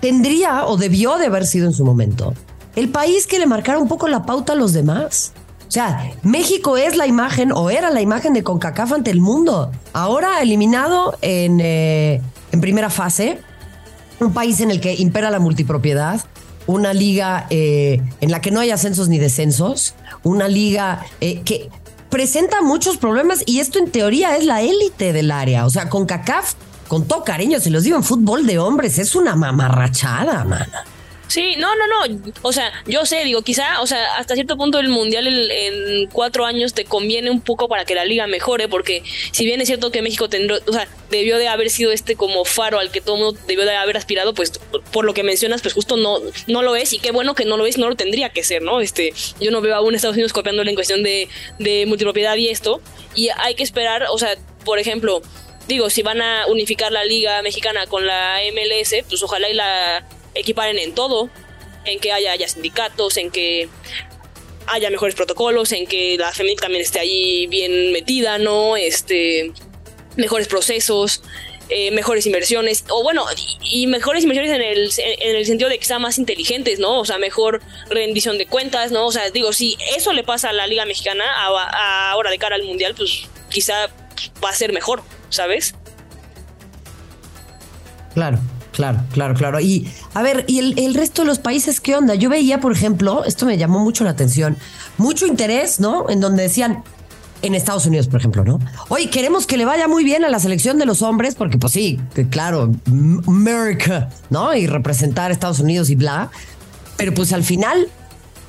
tendría 0.00 0.66
o 0.66 0.76
debió 0.76 1.16
de 1.16 1.26
haber 1.26 1.46
sido 1.46 1.66
en 1.66 1.72
su 1.72 1.84
momento 1.84 2.34
el 2.76 2.90
país 2.90 3.26
que 3.26 3.38
le 3.38 3.46
marcara 3.46 3.78
un 3.78 3.88
poco 3.88 4.08
la 4.08 4.24
pauta 4.24 4.52
a 4.52 4.56
los 4.56 4.72
demás. 4.72 5.32
O 5.66 5.70
sea, 5.70 6.12
México 6.22 6.76
es 6.76 6.96
la 6.96 7.06
imagen 7.06 7.52
o 7.52 7.70
era 7.70 7.90
la 7.90 8.00
imagen 8.00 8.32
de 8.32 8.42
CONCACAF 8.42 8.92
ante 8.92 9.10
el 9.10 9.20
mundo. 9.20 9.70
Ahora 9.92 10.40
eliminado 10.40 11.18
en, 11.20 11.60
eh, 11.60 12.22
en 12.52 12.60
primera 12.60 12.88
fase, 12.88 13.40
un 14.20 14.32
país 14.32 14.60
en 14.60 14.70
el 14.70 14.80
que 14.80 14.94
impera 14.94 15.30
la 15.30 15.38
multipropiedad, 15.38 16.20
una 16.68 16.92
liga 16.92 17.46
eh, 17.50 18.00
en 18.20 18.30
la 18.30 18.40
que 18.40 18.52
no 18.52 18.60
hay 18.60 18.70
ascensos 18.70 19.08
ni 19.08 19.18
descensos, 19.18 19.94
una 20.22 20.48
liga 20.48 21.04
eh, 21.20 21.40
que 21.40 21.70
presenta 22.10 22.60
muchos 22.62 22.98
problemas 22.98 23.42
y 23.46 23.60
esto 23.60 23.78
en 23.78 23.90
teoría 23.90 24.36
es 24.36 24.44
la 24.44 24.60
élite 24.60 25.12
del 25.12 25.30
área. 25.30 25.66
O 25.66 25.70
sea, 25.70 25.88
con 25.88 26.06
CACAF, 26.06 26.54
con 26.86 27.06
todo 27.06 27.24
cariño, 27.24 27.58
si 27.58 27.70
los 27.70 27.84
digo 27.84 27.96
en 27.96 28.04
fútbol 28.04 28.46
de 28.46 28.58
hombres, 28.58 28.98
es 28.98 29.16
una 29.16 29.34
mamarrachada, 29.34 30.44
mana. 30.44 30.84
Sí, 31.28 31.56
no, 31.58 31.68
no, 31.76 31.86
no. 31.86 32.32
O 32.42 32.52
sea, 32.52 32.72
yo 32.86 33.04
sé, 33.04 33.22
digo, 33.24 33.42
quizá, 33.42 33.82
o 33.82 33.86
sea, 33.86 34.16
hasta 34.16 34.34
cierto 34.34 34.56
punto 34.56 34.78
el 34.78 34.88
mundial 34.88 35.26
en, 35.28 36.08
cuatro 36.10 36.46
años 36.46 36.72
te 36.72 36.86
conviene 36.86 37.30
un 37.30 37.42
poco 37.42 37.68
para 37.68 37.84
que 37.84 37.94
la 37.94 38.06
liga 38.06 38.26
mejore, 38.26 38.66
porque 38.66 39.02
si 39.30 39.44
bien 39.44 39.60
es 39.60 39.68
cierto 39.68 39.90
que 39.90 40.00
México 40.00 40.30
tendrá, 40.30 40.58
o 40.66 40.72
sea, 40.72 40.88
debió 41.10 41.36
de 41.36 41.48
haber 41.48 41.68
sido 41.68 41.92
este 41.92 42.16
como 42.16 42.46
faro 42.46 42.78
al 42.78 42.90
que 42.90 43.02
todo 43.02 43.16
mundo 43.16 43.38
debió 43.46 43.66
de 43.66 43.76
haber 43.76 43.98
aspirado, 43.98 44.32
pues 44.34 44.52
por 44.90 45.04
lo 45.04 45.12
que 45.12 45.22
mencionas, 45.22 45.60
pues 45.60 45.74
justo 45.74 45.98
no, 45.98 46.18
no 46.46 46.62
lo 46.62 46.76
es, 46.76 46.94
y 46.94 46.98
qué 46.98 47.10
bueno 47.10 47.34
que 47.34 47.44
no 47.44 47.58
lo 47.58 47.66
es, 47.66 47.76
no 47.76 47.90
lo 47.90 47.96
tendría 47.96 48.30
que 48.30 48.42
ser, 48.42 48.62
¿no? 48.62 48.80
Este, 48.80 49.12
yo 49.38 49.50
no 49.50 49.60
veo 49.60 49.74
aún 49.74 49.94
Estados 49.94 50.16
Unidos 50.16 50.32
copiándole 50.32 50.70
en 50.70 50.76
cuestión 50.76 51.02
de, 51.02 51.28
de 51.58 51.84
multipropiedad 51.84 52.36
y 52.36 52.48
esto, 52.48 52.80
y 53.14 53.28
hay 53.36 53.54
que 53.54 53.62
esperar, 53.62 54.06
o 54.10 54.18
sea, 54.18 54.34
por 54.64 54.78
ejemplo, 54.78 55.20
digo, 55.66 55.90
si 55.90 56.02
van 56.02 56.22
a 56.22 56.46
unificar 56.46 56.90
la 56.90 57.04
liga 57.04 57.42
mexicana 57.42 57.86
con 57.86 58.06
la 58.06 58.38
MLS, 58.52 58.94
pues 59.06 59.22
ojalá 59.22 59.50
y 59.50 59.54
la 59.54 60.06
equiparen 60.38 60.78
en 60.78 60.94
todo, 60.94 61.30
en 61.84 62.00
que 62.00 62.12
haya, 62.12 62.36
sindicatos, 62.48 63.16
en 63.16 63.30
que 63.30 63.68
haya 64.66 64.90
mejores 64.90 65.14
protocolos, 65.14 65.72
en 65.72 65.86
que 65.86 66.16
la 66.18 66.32
femenil 66.32 66.60
también 66.60 66.82
esté 66.82 67.00
ahí 67.00 67.46
bien 67.46 67.92
metida, 67.92 68.38
¿no? 68.38 68.76
Este, 68.76 69.52
mejores 70.16 70.48
procesos, 70.48 71.22
eh, 71.70 71.90
mejores 71.90 72.26
inversiones, 72.26 72.84
o 72.90 73.02
bueno, 73.02 73.24
y, 73.62 73.86
mejores 73.86 74.24
inversiones 74.24 74.52
en 74.54 74.62
el, 74.62 74.90
en 75.20 75.36
el 75.36 75.46
sentido 75.46 75.70
de 75.70 75.78
que 75.78 75.84
sean 75.84 76.02
más 76.02 76.18
inteligentes, 76.18 76.78
¿no? 76.78 76.98
O 77.00 77.04
sea, 77.04 77.18
mejor 77.18 77.60
rendición 77.90 78.38
de 78.38 78.46
cuentas, 78.46 78.92
¿no? 78.92 79.06
O 79.06 79.12
sea, 79.12 79.30
digo, 79.30 79.52
si 79.52 79.76
eso 79.96 80.12
le 80.12 80.22
pasa 80.22 80.50
a 80.50 80.52
la 80.52 80.66
Liga 80.66 80.84
Mexicana 80.84 81.24
ahora 81.36 82.30
de 82.30 82.38
cara 82.38 82.56
al 82.56 82.64
Mundial, 82.64 82.94
pues 82.94 83.26
quizá 83.48 83.88
va 84.44 84.50
a 84.50 84.54
ser 84.54 84.72
mejor, 84.72 85.02
¿sabes? 85.30 85.74
Claro. 88.14 88.38
Claro, 88.78 89.00
claro, 89.12 89.34
claro. 89.34 89.58
Y 89.58 89.88
a 90.14 90.22
ver, 90.22 90.44
¿y 90.46 90.60
el, 90.60 90.94
resto 90.94 91.22
de 91.22 91.26
los 91.26 91.40
países 91.40 91.80
qué 91.80 91.96
onda? 91.96 92.14
Yo 92.14 92.30
veía, 92.30 92.60
por 92.60 92.70
ejemplo, 92.70 93.24
esto 93.24 93.44
me 93.44 93.58
llamó 93.58 93.80
mucho 93.80 94.04
la 94.04 94.10
atención, 94.10 94.56
mucho 94.98 95.26
interés, 95.26 95.80
¿no? 95.80 96.08
En 96.08 96.20
donde 96.20 96.44
decían, 96.44 96.84
en 97.42 97.56
Estados 97.56 97.86
Unidos, 97.86 98.06
por 98.06 98.20
ejemplo, 98.20 98.44
¿no? 98.44 98.60
Oye, 98.86 99.10
queremos 99.10 99.48
que 99.48 99.56
le 99.56 99.64
vaya 99.64 99.88
muy 99.88 100.04
bien 100.04 100.24
a 100.24 100.28
la 100.28 100.38
selección 100.38 100.78
de 100.78 100.86
los 100.86 101.02
hombres, 101.02 101.34
porque 101.34 101.58
pues 101.58 101.72
sí, 101.72 101.98
claro, 102.30 102.70
America, 103.26 104.10
¿no? 104.30 104.54
Y 104.54 104.68
representar 104.68 105.32
a 105.32 105.34
Estados 105.34 105.58
Unidos 105.58 105.90
y 105.90 105.96
bla. 105.96 106.30
Pero 106.96 107.12
pues 107.14 107.32
al 107.32 107.42
final, 107.42 107.88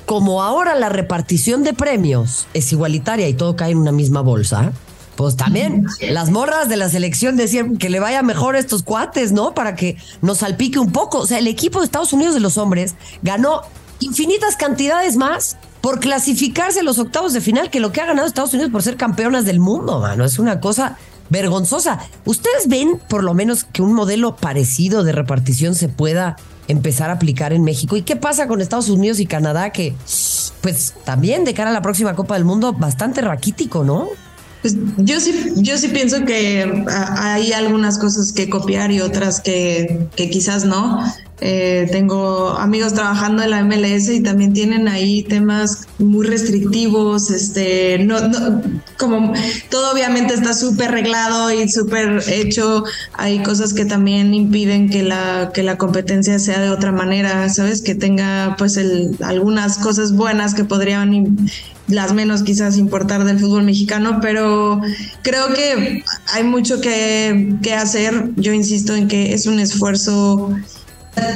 como 0.06 0.44
ahora 0.44 0.76
la 0.76 0.90
repartición 0.90 1.64
de 1.64 1.72
premios 1.72 2.46
es 2.54 2.70
igualitaria 2.70 3.28
y 3.28 3.34
todo 3.34 3.56
cae 3.56 3.72
en 3.72 3.78
una 3.78 3.90
misma 3.90 4.20
bolsa, 4.20 4.70
pues 5.20 5.36
también 5.36 5.86
las 6.00 6.30
morras 6.30 6.70
de 6.70 6.78
la 6.78 6.88
selección 6.88 7.36
decían 7.36 7.76
que 7.76 7.90
le 7.90 8.00
vaya 8.00 8.22
mejor 8.22 8.56
estos 8.56 8.82
cuates, 8.82 9.32
¿no? 9.32 9.52
Para 9.52 9.74
que 9.74 9.98
nos 10.22 10.38
salpique 10.38 10.78
un 10.78 10.92
poco. 10.92 11.18
O 11.18 11.26
sea, 11.26 11.36
el 11.36 11.46
equipo 11.46 11.80
de 11.80 11.84
Estados 11.84 12.14
Unidos 12.14 12.32
de 12.32 12.40
los 12.40 12.56
hombres 12.56 12.94
ganó 13.20 13.60
infinitas 13.98 14.56
cantidades 14.56 15.18
más 15.18 15.58
por 15.82 16.00
clasificarse 16.00 16.80
a 16.80 16.84
los 16.84 16.98
octavos 16.98 17.34
de 17.34 17.42
final 17.42 17.68
que 17.68 17.80
lo 17.80 17.92
que 17.92 18.00
ha 18.00 18.06
ganado 18.06 18.26
Estados 18.26 18.54
Unidos 18.54 18.72
por 18.72 18.82
ser 18.82 18.96
campeonas 18.96 19.44
del 19.44 19.60
mundo, 19.60 20.00
mano. 20.00 20.24
Es 20.24 20.38
una 20.38 20.58
cosa 20.58 20.96
vergonzosa. 21.28 21.98
¿Ustedes 22.24 22.66
ven 22.68 22.98
por 23.06 23.22
lo 23.22 23.34
menos 23.34 23.64
que 23.64 23.82
un 23.82 23.92
modelo 23.92 24.36
parecido 24.36 25.04
de 25.04 25.12
repartición 25.12 25.74
se 25.74 25.90
pueda 25.90 26.36
empezar 26.66 27.10
a 27.10 27.14
aplicar 27.14 27.52
en 27.52 27.62
México? 27.62 27.94
¿Y 27.94 28.02
qué 28.04 28.16
pasa 28.16 28.48
con 28.48 28.62
Estados 28.62 28.88
Unidos 28.88 29.20
y 29.20 29.26
Canadá 29.26 29.68
que, 29.68 29.94
pues 30.62 30.94
también 31.04 31.44
de 31.44 31.52
cara 31.52 31.68
a 31.68 31.74
la 31.74 31.82
próxima 31.82 32.14
Copa 32.14 32.36
del 32.36 32.46
Mundo, 32.46 32.72
bastante 32.72 33.20
raquítico, 33.20 33.84
¿no? 33.84 34.08
Pues 34.62 34.76
yo 34.98 35.20
sí, 35.20 35.52
yo 35.56 35.78
sí 35.78 35.88
pienso 35.88 36.24
que 36.24 36.84
hay 37.16 37.52
algunas 37.52 37.98
cosas 37.98 38.32
que 38.32 38.50
copiar 38.50 38.92
y 38.92 39.00
otras 39.00 39.40
que, 39.40 40.06
que 40.16 40.28
quizás 40.28 40.64
no. 40.64 41.02
Eh, 41.42 41.88
tengo 41.90 42.50
amigos 42.50 42.92
trabajando 42.92 43.42
en 43.42 43.50
la 43.50 43.64
MLS 43.64 44.10
y 44.10 44.22
también 44.22 44.52
tienen 44.52 44.88
ahí 44.88 45.22
temas 45.22 45.86
muy 45.98 46.26
restrictivos, 46.26 47.30
este, 47.30 47.98
no, 48.00 48.20
no 48.28 48.60
como 48.98 49.32
todo 49.70 49.90
obviamente 49.92 50.34
está 50.34 50.52
súper 50.52 50.90
reglado 50.90 51.50
y 51.50 51.66
súper 51.70 52.22
hecho, 52.28 52.84
hay 53.14 53.42
cosas 53.42 53.72
que 53.72 53.86
también 53.86 54.34
impiden 54.34 54.90
que 54.90 55.02
la, 55.02 55.50
que 55.54 55.62
la 55.62 55.78
competencia 55.78 56.38
sea 56.38 56.60
de 56.60 56.68
otra 56.68 56.92
manera, 56.92 57.48
¿sabes? 57.48 57.80
Que 57.80 57.94
tenga 57.94 58.56
pues 58.58 58.76
el, 58.76 59.16
algunas 59.22 59.78
cosas 59.78 60.12
buenas 60.12 60.52
que 60.52 60.64
podrían 60.64 61.48
las 61.90 62.12
menos 62.12 62.42
quizás 62.42 62.76
importar 62.76 63.24
del 63.24 63.38
fútbol 63.38 63.64
mexicano, 63.64 64.18
pero 64.20 64.80
creo 65.22 65.52
que 65.54 66.02
hay 66.32 66.44
mucho 66.44 66.80
que, 66.80 67.56
que 67.62 67.74
hacer. 67.74 68.30
Yo 68.36 68.52
insisto 68.52 68.94
en 68.94 69.08
que 69.08 69.34
es 69.34 69.46
un 69.46 69.60
esfuerzo 69.60 70.54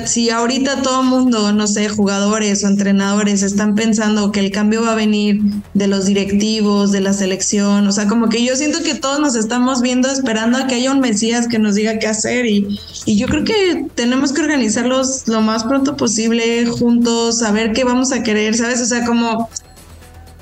si 0.06 0.30
ahorita 0.30 0.82
todo 0.82 1.02
el 1.02 1.08
mundo, 1.08 1.52
no 1.52 1.66
sé, 1.66 1.88
jugadores 1.88 2.64
o 2.64 2.68
entrenadores 2.68 3.42
están 3.42 3.74
pensando 3.74 4.32
que 4.32 4.40
el 4.40 4.50
cambio 4.50 4.82
va 4.82 4.92
a 4.92 4.94
venir 4.94 5.40
de 5.74 5.88
los 5.88 6.06
directivos, 6.06 6.92
de 6.92 7.00
la 7.00 7.12
selección, 7.12 7.86
o 7.86 7.92
sea, 7.92 8.06
como 8.06 8.28
que 8.28 8.44
yo 8.44 8.56
siento 8.56 8.82
que 8.82 8.94
todos 8.94 9.20
nos 9.20 9.34
estamos 9.34 9.82
viendo 9.82 10.08
esperando 10.10 10.58
a 10.58 10.66
que 10.66 10.76
haya 10.76 10.92
un 10.92 11.00
Mesías 11.00 11.48
que 11.48 11.58
nos 11.58 11.74
diga 11.74 11.98
qué 11.98 12.06
hacer 12.06 12.46
y, 12.46 12.78
y 13.04 13.16
yo 13.16 13.26
creo 13.26 13.44
que 13.44 13.86
tenemos 13.94 14.32
que 14.32 14.42
organizarlos 14.42 15.26
lo 15.28 15.42
más 15.42 15.64
pronto 15.64 15.96
posible 15.96 16.66
juntos, 16.66 17.38
saber 17.38 17.72
qué 17.72 17.84
vamos 17.84 18.12
a 18.12 18.22
querer, 18.22 18.54
¿sabes? 18.56 18.80
O 18.80 18.86
sea, 18.86 19.04
como 19.04 19.48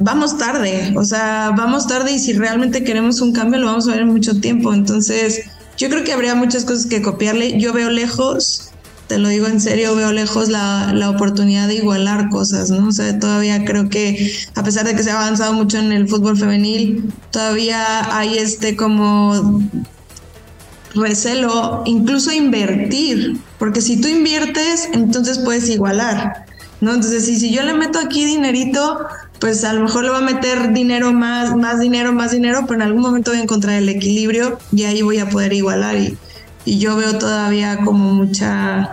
vamos 0.02 0.38
tarde, 0.38 0.92
o 0.97 1.04
sea, 1.04 1.52
vamos 1.56 1.87
tarde 1.87 2.12
y 2.12 2.18
si 2.18 2.32
realmente 2.32 2.85
queremos 2.85 3.21
un 3.21 3.32
cambio 3.32 3.61
lo 3.61 3.66
vamos 3.66 3.88
a 3.88 3.92
ver 3.92 4.00
en 4.00 4.09
mucho 4.09 4.40
tiempo, 4.40 4.73
entonces 4.73 5.42
yo 5.76 5.88
creo 5.88 6.04
que 6.04 6.12
habría 6.12 6.35
muchas 6.35 6.64
cosas 6.64 6.87
que 6.87 7.02
copiarle, 7.02 7.59
yo 7.59 7.73
veo 7.73 7.90
lejos 7.90 8.68
te 9.09 9.18
lo 9.18 9.28
digo 9.28 9.47
en 9.47 9.61
serio, 9.61 9.94
veo 9.94 10.11
lejos 10.11 10.49
la, 10.49 10.92
la, 10.94 11.11
oportunidad 11.11 11.68
de 11.68 11.75
igualar 11.75 12.30
cosas, 12.30 12.71
¿no? 12.71 12.88
O 12.88 12.92
sea, 12.92 13.18
todavía 13.18 13.62
creo 13.62 13.90
que 13.90 14.32
a 14.54 14.62
pesar 14.62 14.87
de 14.87 14.94
que 14.94 15.02
se 15.02 15.11
ha 15.11 15.21
avanzado 15.21 15.52
mucho 15.52 15.76
en 15.76 15.92
el 15.92 16.09
fútbol 16.09 16.38
femenil, 16.38 17.12
todavía 17.30 18.16
hay 18.16 18.38
este 18.38 18.75
como 18.75 19.61
recelo, 20.94 21.82
incluso 21.85 22.32
invertir, 22.32 23.37
porque 23.59 23.80
si 23.80 24.00
tú 24.00 24.09
inviertes, 24.09 24.88
entonces 24.92 25.38
puedes 25.38 25.68
igualar, 25.68 26.47
¿no? 26.80 26.94
Entonces, 26.94 27.26
si, 27.26 27.38
si 27.38 27.52
yo 27.52 27.62
le 27.62 27.75
meto 27.75 27.99
aquí 27.99 28.25
dinerito, 28.25 29.06
pues 29.42 29.64
a 29.64 29.72
lo 29.72 29.82
mejor 29.82 30.04
le 30.04 30.11
va 30.11 30.18
a 30.18 30.22
meter 30.22 30.72
dinero 30.72 31.12
más, 31.12 31.56
más 31.56 31.80
dinero, 31.80 32.12
más 32.12 32.30
dinero, 32.30 32.61
pero 32.62 32.76
en 32.76 32.82
algún 32.82 33.02
momento 33.02 33.32
voy 33.32 33.40
a 33.40 33.42
encontrar 33.42 33.75
el 33.75 33.88
equilibrio 33.88 34.61
y 34.70 34.84
ahí 34.84 35.02
voy 35.02 35.18
a 35.18 35.28
poder 35.28 35.52
igualar 35.52 35.96
y 35.96 36.78
yo 36.78 36.96
veo 36.96 37.18
todavía 37.18 37.78
como 37.78 38.14
mucha 38.14 38.88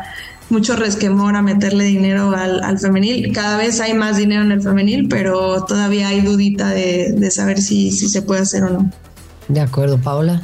mucho 0.49 0.75
resquemor 0.75 1.35
a 1.35 1.43
meterle 1.43 1.83
dinero 1.83 2.31
al, 2.35 2.79
femenil. 2.79 3.31
Cada 3.31 3.57
vez 3.57 3.79
hay 3.79 3.93
más 3.93 4.17
dinero 4.17 4.41
en 4.41 4.51
el 4.51 4.63
femenil, 4.63 5.07
pero 5.07 5.63
todavía 5.65 6.07
hay 6.07 6.21
dudita 6.21 6.69
de, 6.69 7.29
saber 7.29 7.61
si, 7.61 7.91
si 7.91 8.09
se 8.09 8.23
puede 8.23 8.41
hacer 8.41 8.63
o 8.63 8.69
no. 8.71 8.91
De 9.47 9.61
acuerdo, 9.61 9.99
Paula. 9.99 10.41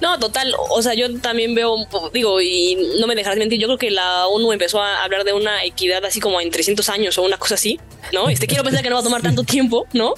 No, 0.00 0.18
total, 0.18 0.54
o 0.56 0.80
sea, 0.80 0.94
yo 0.94 1.18
también 1.20 1.54
veo, 1.54 1.76
digo, 2.12 2.40
y 2.40 2.76
no 3.00 3.06
me 3.08 3.16
dejarás 3.16 3.38
mentir, 3.38 3.58
yo 3.58 3.66
creo 3.66 3.78
que 3.78 3.90
la 3.90 4.28
ONU 4.28 4.52
empezó 4.52 4.80
a 4.80 5.02
hablar 5.02 5.24
de 5.24 5.32
una 5.32 5.64
equidad 5.64 6.04
así 6.04 6.20
como 6.20 6.40
en 6.40 6.50
300 6.50 6.88
años 6.88 7.18
o 7.18 7.22
una 7.22 7.36
cosa 7.36 7.56
así, 7.56 7.80
¿no? 8.12 8.28
Este 8.28 8.46
quiero 8.46 8.62
pensar 8.62 8.82
que 8.82 8.90
no 8.90 8.94
va 8.94 9.00
a 9.00 9.04
tomar 9.04 9.22
tanto 9.28 9.42
tiempo, 9.42 9.86
¿no? 9.92 10.14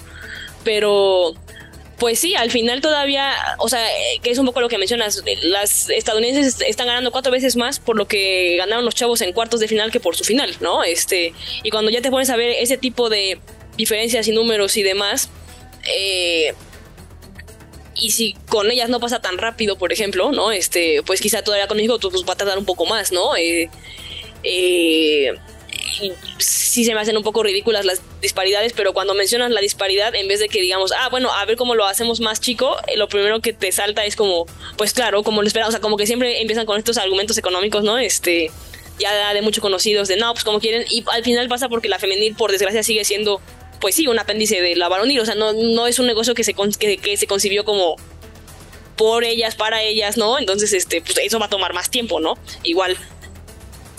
Pero 0.64 1.34
pues 2.00 2.18
sí, 2.18 2.34
al 2.34 2.50
final 2.50 2.80
todavía, 2.80 3.34
o 3.58 3.68
sea, 3.68 3.87
que 4.22 4.30
es 4.30 4.38
un 4.38 4.46
poco 4.46 4.62
lo 4.62 4.68
que 4.68 4.78
mencionas, 4.78 5.22
las 5.42 5.90
estadounidenses 5.90 6.60
están 6.66 6.87
ganando 6.87 7.12
cuatro 7.12 7.30
veces 7.30 7.56
más 7.56 7.78
por 7.78 7.96
lo 7.96 8.08
que 8.08 8.56
ganaron 8.56 8.87
los 8.87 8.94
chavos 8.94 9.20
en 9.20 9.32
cuartos 9.34 9.60
de 9.60 9.68
final 9.68 9.90
que 9.90 10.00
por 10.00 10.16
su 10.16 10.25
final, 10.25 10.56
¿no? 10.60 10.82
Este, 10.82 11.34
y 11.62 11.70
cuando 11.70 11.90
ya 11.90 12.00
te 12.00 12.10
pones 12.10 12.30
a 12.30 12.37
ver 12.37 12.56
ese 12.58 12.78
tipo 12.78 13.10
de 13.10 13.38
diferencias 13.76 14.26
y 14.28 14.32
números 14.32 14.78
y 14.78 14.82
demás, 14.82 15.28
eh, 15.94 16.54
y 17.94 18.11
si 18.11 18.35
con 18.49 18.70
ellas 18.70 18.88
no 18.88 19.00
pasa 19.00 19.20
tan 19.20 19.38
rápido, 19.38 19.76
por 19.76 19.92
ejemplo, 19.92 20.32
¿no? 20.32 20.52
Este, 20.52 21.02
pues 21.04 21.20
quizá 21.20 21.42
todavía 21.42 21.68
con 21.68 21.76
México 21.76 21.99
pues, 22.00 22.25
va 22.28 22.35
a 22.35 22.37
tardar 22.37 22.59
un 22.59 22.64
poco 22.64 22.87
más, 22.87 23.12
¿no? 23.12 23.37
Eh, 23.37 23.68
eh, 24.42 25.35
sí 26.38 26.85
se 26.85 26.94
me 26.94 27.00
hacen 27.00 27.16
un 27.16 27.23
poco 27.23 27.42
ridículas 27.42 27.85
las 27.85 28.00
disparidades, 28.20 28.73
pero 28.73 28.92
cuando 28.92 29.14
mencionas 29.14 29.50
la 29.50 29.61
disparidad, 29.61 30.14
en 30.14 30.28
vez 30.28 30.40
de 30.40 30.49
que 30.49 30.61
digamos, 30.61 30.92
ah, 30.92 31.09
bueno, 31.11 31.32
a 31.32 31.44
ver 31.44 31.56
cómo 31.56 31.75
lo 31.75 31.85
hacemos 31.85 32.20
más 32.20 32.40
chico, 32.40 32.76
eh, 32.87 32.97
lo 32.97 33.09
primero 33.09 33.40
que 33.40 33.52
te 33.52 33.73
salta 33.73 34.04
es 34.04 34.16
como, 34.16 34.47
pues 34.76 34.92
claro, 34.92 35.23
como 35.23 35.42
lo 35.42 35.49
esperamos, 35.49 35.70
o 35.70 35.73
sea, 35.73 35.80
como 35.80 35.97
que 35.97 36.06
siempre 36.06 36.40
empiezan 36.40 36.66
con 36.66 36.78
estos 36.78 36.97
argumentos 36.97 37.38
económicos, 37.38 37.85
¿no? 37.85 37.99
Este, 37.99 38.50
ya 38.99 39.32
de 39.35 39.42
muchos 39.42 39.62
conocidos, 39.62 40.09
de 40.09 40.16
no, 40.16 40.32
pues 40.32 40.44
como 40.44 40.61
quieren, 40.61 40.85
y 40.90 41.04
al 41.12 41.25
final 41.25 41.49
pasa 41.49 41.68
porque 41.68 41.88
la 41.88 41.99
femenil, 41.99 42.35
por 42.35 42.52
desgracia, 42.52 42.82
sigue 42.82 43.04
siendo, 43.04 43.40
pues 43.80 43.94
sí, 43.94 44.06
un 44.06 44.18
apéndice 44.18 44.60
de 44.60 44.76
la 44.76 44.88
varonil, 44.88 45.20
o 45.20 45.26
sea, 45.26 45.34
no, 45.34 45.52
no 45.52 45.87
es 45.87 45.99
un 45.99 46.06
negocio 46.06 46.34
que 46.34 46.44
se, 46.44 46.54
que, 46.78 46.99
que 46.99 47.16
se 47.16 47.26
concibió 47.26 47.64
como 47.64 47.96
por 48.96 49.25
ellas, 49.25 49.54
para 49.54 49.82
ellas, 49.82 50.16
¿no? 50.16 50.38
Entonces, 50.38 50.72
este, 50.72 51.00
pues 51.00 51.16
eso 51.22 51.38
va 51.38 51.46
a 51.46 51.50
tomar 51.50 51.72
más 51.72 51.90
tiempo, 51.90 52.20
¿no? 52.20 52.37
Igual 52.62 52.99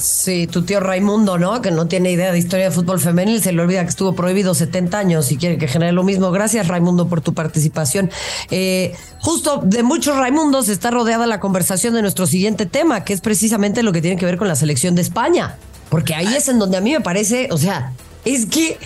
Sí, 0.02 0.48
tu 0.48 0.64
tío 0.64 0.80
Raimundo, 0.80 1.38
¿no? 1.38 1.62
Que 1.62 1.70
no 1.70 1.88
tiene 1.88 2.12
idea 2.12 2.32
de 2.32 2.40
historia 2.40 2.66
de 2.66 2.72
fútbol 2.72 3.00
femenil, 3.00 3.42
se 3.42 3.52
le 3.52 3.62
olvida 3.62 3.84
que 3.84 3.90
estuvo 3.90 4.14
prohibido 4.14 4.56
70 4.56 4.98
años 4.98 5.32
y 5.32 5.38
quiere 5.38 5.58
que 5.58 5.68
genere 5.68 5.92
lo 5.92 6.04
mismo. 6.04 6.32
Gracias, 6.32 6.68
Raimundo, 6.68 7.08
por 7.08 7.22
tu 7.22 7.34
participación. 7.34 8.10
Eh, 8.50 8.96
justo 9.20 9.62
de 9.64 9.84
muchos 9.84 10.18
Raimundos 10.18 10.70
está 10.70 10.90
rodeada 10.90 11.28
la 11.28 11.40
conversación 11.40 11.94
de 11.94 12.02
nuestro 12.02 12.26
siguiente 12.26 12.66
tema, 12.66 13.04
que 13.04 13.14
es 13.14 13.22
precisamente 13.22 13.84
lo 13.84 13.92
que 13.92 14.02
tiene 14.02 14.18
que 14.18 14.26
ver 14.26 14.38
con 14.38 14.48
la 14.48 14.56
selección 14.56 14.96
de 14.96 15.04
España. 15.04 15.58
Porque 15.90 16.16
ahí 16.16 16.34
es 16.36 16.48
en 16.48 16.58
donde 16.58 16.78
a 16.78 16.82
mí 16.82 16.94
me 16.94 17.02
parece, 17.02 17.50
o 17.52 17.58
sea, 17.58 17.94
es 18.26 18.48
que 18.48 18.80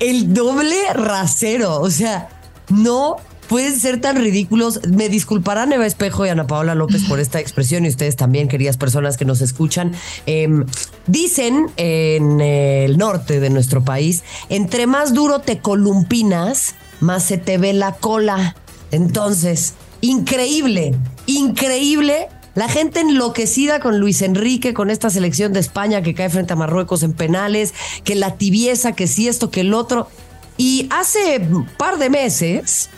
el 0.00 0.34
doble 0.34 0.76
rasero, 0.94 1.80
o 1.80 1.90
sea, 1.90 2.28
no 2.68 3.16
pueden 3.48 3.78
ser 3.78 4.00
tan 4.00 4.16
ridículos. 4.16 4.80
Me 4.88 5.08
disculparán 5.08 5.72
Eva 5.72 5.84
Espejo 5.84 6.24
y 6.24 6.28
Ana 6.28 6.46
Paola 6.46 6.74
López 6.74 7.02
por 7.04 7.20
esta 7.20 7.40
expresión 7.40 7.84
y 7.84 7.88
ustedes 7.88 8.16
también, 8.16 8.48
queridas 8.48 8.76
personas 8.76 9.16
que 9.16 9.24
nos 9.24 9.40
escuchan. 9.40 9.92
Em, 10.26 10.66
dicen 11.06 11.66
en 11.76 12.40
el 12.40 12.96
norte 12.96 13.40
de 13.40 13.50
nuestro 13.50 13.84
país, 13.84 14.22
entre 14.48 14.86
más 14.86 15.14
duro 15.14 15.40
te 15.40 15.58
columpinas, 15.58 16.74
más 17.00 17.24
se 17.24 17.38
te 17.38 17.58
ve 17.58 17.72
la 17.72 17.92
cola. 17.92 18.56
Entonces, 18.92 19.74
increíble, 20.00 20.94
increíble 21.26 22.28
la 22.54 22.68
gente 22.68 23.00
enloquecida 23.00 23.80
con 23.80 23.98
Luis 23.98 24.22
Enrique, 24.22 24.74
con 24.74 24.90
esta 24.90 25.10
selección 25.10 25.52
de 25.52 25.60
España 25.60 26.02
que 26.02 26.14
cae 26.14 26.30
frente 26.30 26.52
a 26.52 26.56
Marruecos 26.56 27.02
en 27.02 27.12
penales, 27.12 27.74
que 28.04 28.14
la 28.14 28.36
tibieza, 28.36 28.92
que 28.92 29.06
si 29.06 29.28
esto, 29.28 29.50
que 29.50 29.60
el 29.60 29.74
otro. 29.74 30.08
Y 30.56 30.88
hace 30.90 31.38
un 31.38 31.66
par 31.78 31.98
de 31.98 32.10
meses, 32.10 32.90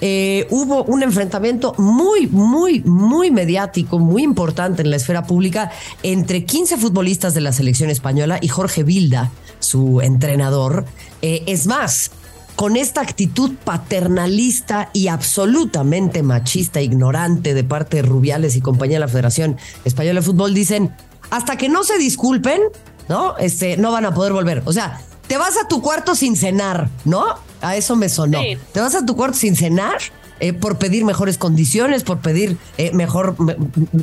eh, 0.00 0.46
hubo 0.50 0.84
un 0.84 1.02
enfrentamiento 1.02 1.74
muy, 1.78 2.26
muy, 2.26 2.82
muy 2.82 3.30
mediático, 3.30 3.98
muy 3.98 4.22
importante 4.22 4.82
en 4.82 4.90
la 4.90 4.96
esfera 4.96 5.26
pública 5.26 5.70
entre 6.02 6.44
15 6.44 6.76
futbolistas 6.76 7.32
de 7.32 7.40
la 7.40 7.52
selección 7.52 7.88
española 7.88 8.38
y 8.42 8.48
Jorge 8.48 8.82
Vilda, 8.82 9.30
su 9.58 10.00
entrenador. 10.02 10.84
Eh, 11.22 11.44
es 11.46 11.66
más, 11.66 12.10
con 12.56 12.76
esta 12.76 13.02
actitud 13.02 13.52
paternalista 13.64 14.88
y 14.94 15.08
absolutamente 15.08 16.22
machista, 16.22 16.80
ignorante 16.80 17.54
de 17.54 17.62
parte 17.64 17.98
de 17.98 18.02
Rubiales 18.02 18.56
y 18.56 18.62
compañía 18.62 18.96
de 18.96 19.00
la 19.00 19.08
Federación 19.08 19.58
Española 19.84 20.20
de 20.20 20.26
Fútbol, 20.26 20.54
dicen, 20.54 20.94
hasta 21.30 21.56
que 21.56 21.68
no 21.68 21.84
se 21.84 21.98
disculpen, 21.98 22.60
¿no? 23.08 23.36
Este, 23.36 23.76
no 23.76 23.92
van 23.92 24.06
a 24.06 24.14
poder 24.14 24.32
volver. 24.32 24.62
O 24.64 24.72
sea, 24.72 25.00
te 25.28 25.36
vas 25.36 25.56
a 25.62 25.68
tu 25.68 25.82
cuarto 25.82 26.14
sin 26.14 26.34
cenar, 26.34 26.88
¿no? 27.04 27.26
A 27.60 27.76
eso 27.76 27.94
me 27.94 28.08
sonó. 28.08 28.40
Te 28.72 28.80
vas 28.80 28.94
a 28.94 29.04
tu 29.04 29.16
cuarto 29.16 29.36
sin 29.36 29.54
cenar 29.54 29.98
eh, 30.40 30.52
por 30.52 30.78
pedir 30.78 31.04
mejores 31.04 31.38
condiciones, 31.38 32.02
por 32.02 32.20
pedir 32.20 32.56
eh, 32.78 32.92
mejor, 32.92 33.36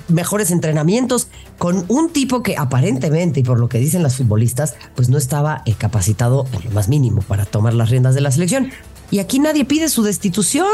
mejores 0.07 0.51
entrenamientos, 0.51 1.27
con 1.57 1.85
un 1.89 2.11
tipo 2.11 2.43
que 2.43 2.57
aparentemente, 2.57 3.41
y 3.41 3.43
por 3.43 3.59
lo 3.59 3.69
que 3.69 3.77
dicen 3.77 4.03
las 4.03 4.17
futbolistas, 4.17 4.75
pues 4.95 5.09
no 5.09 5.17
estaba 5.17 5.61
eh, 5.65 5.75
capacitado 5.77 6.45
por 6.45 6.65
lo 6.65 6.71
más 6.71 6.89
mínimo 6.89 7.21
para 7.21 7.45
tomar 7.45 7.73
las 7.73 7.89
riendas 7.89 8.15
de 8.15 8.21
la 8.21 8.31
selección. 8.31 8.71
Y 9.11 9.19
aquí 9.19 9.39
nadie 9.39 9.65
pide 9.65 9.89
su 9.89 10.03
destitución. 10.03 10.67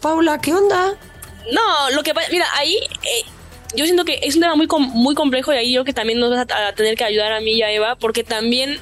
Paula, 0.00 0.40
¿qué 0.40 0.54
onda? 0.54 0.94
No, 1.52 1.90
lo 1.94 2.02
que 2.02 2.12
mira, 2.30 2.46
ahí 2.56 2.76
yo 3.76 3.84
siento 3.84 4.04
que 4.04 4.18
es 4.22 4.34
un 4.34 4.42
tema 4.42 4.56
muy, 4.56 4.66
muy 4.92 5.14
complejo 5.14 5.52
y 5.52 5.56
ahí 5.56 5.72
yo 5.72 5.84
que 5.84 5.92
también 5.92 6.18
nos 6.18 6.30
vas 6.30 6.46
a, 6.50 6.72
tener 6.74 6.96
que 6.96 7.04
ayudar 7.04 7.32
a 7.32 7.40
mí 7.40 7.52
y 7.52 7.62
a 7.62 7.70
Eva, 7.70 7.96
porque 7.96 8.24
también 8.24 8.78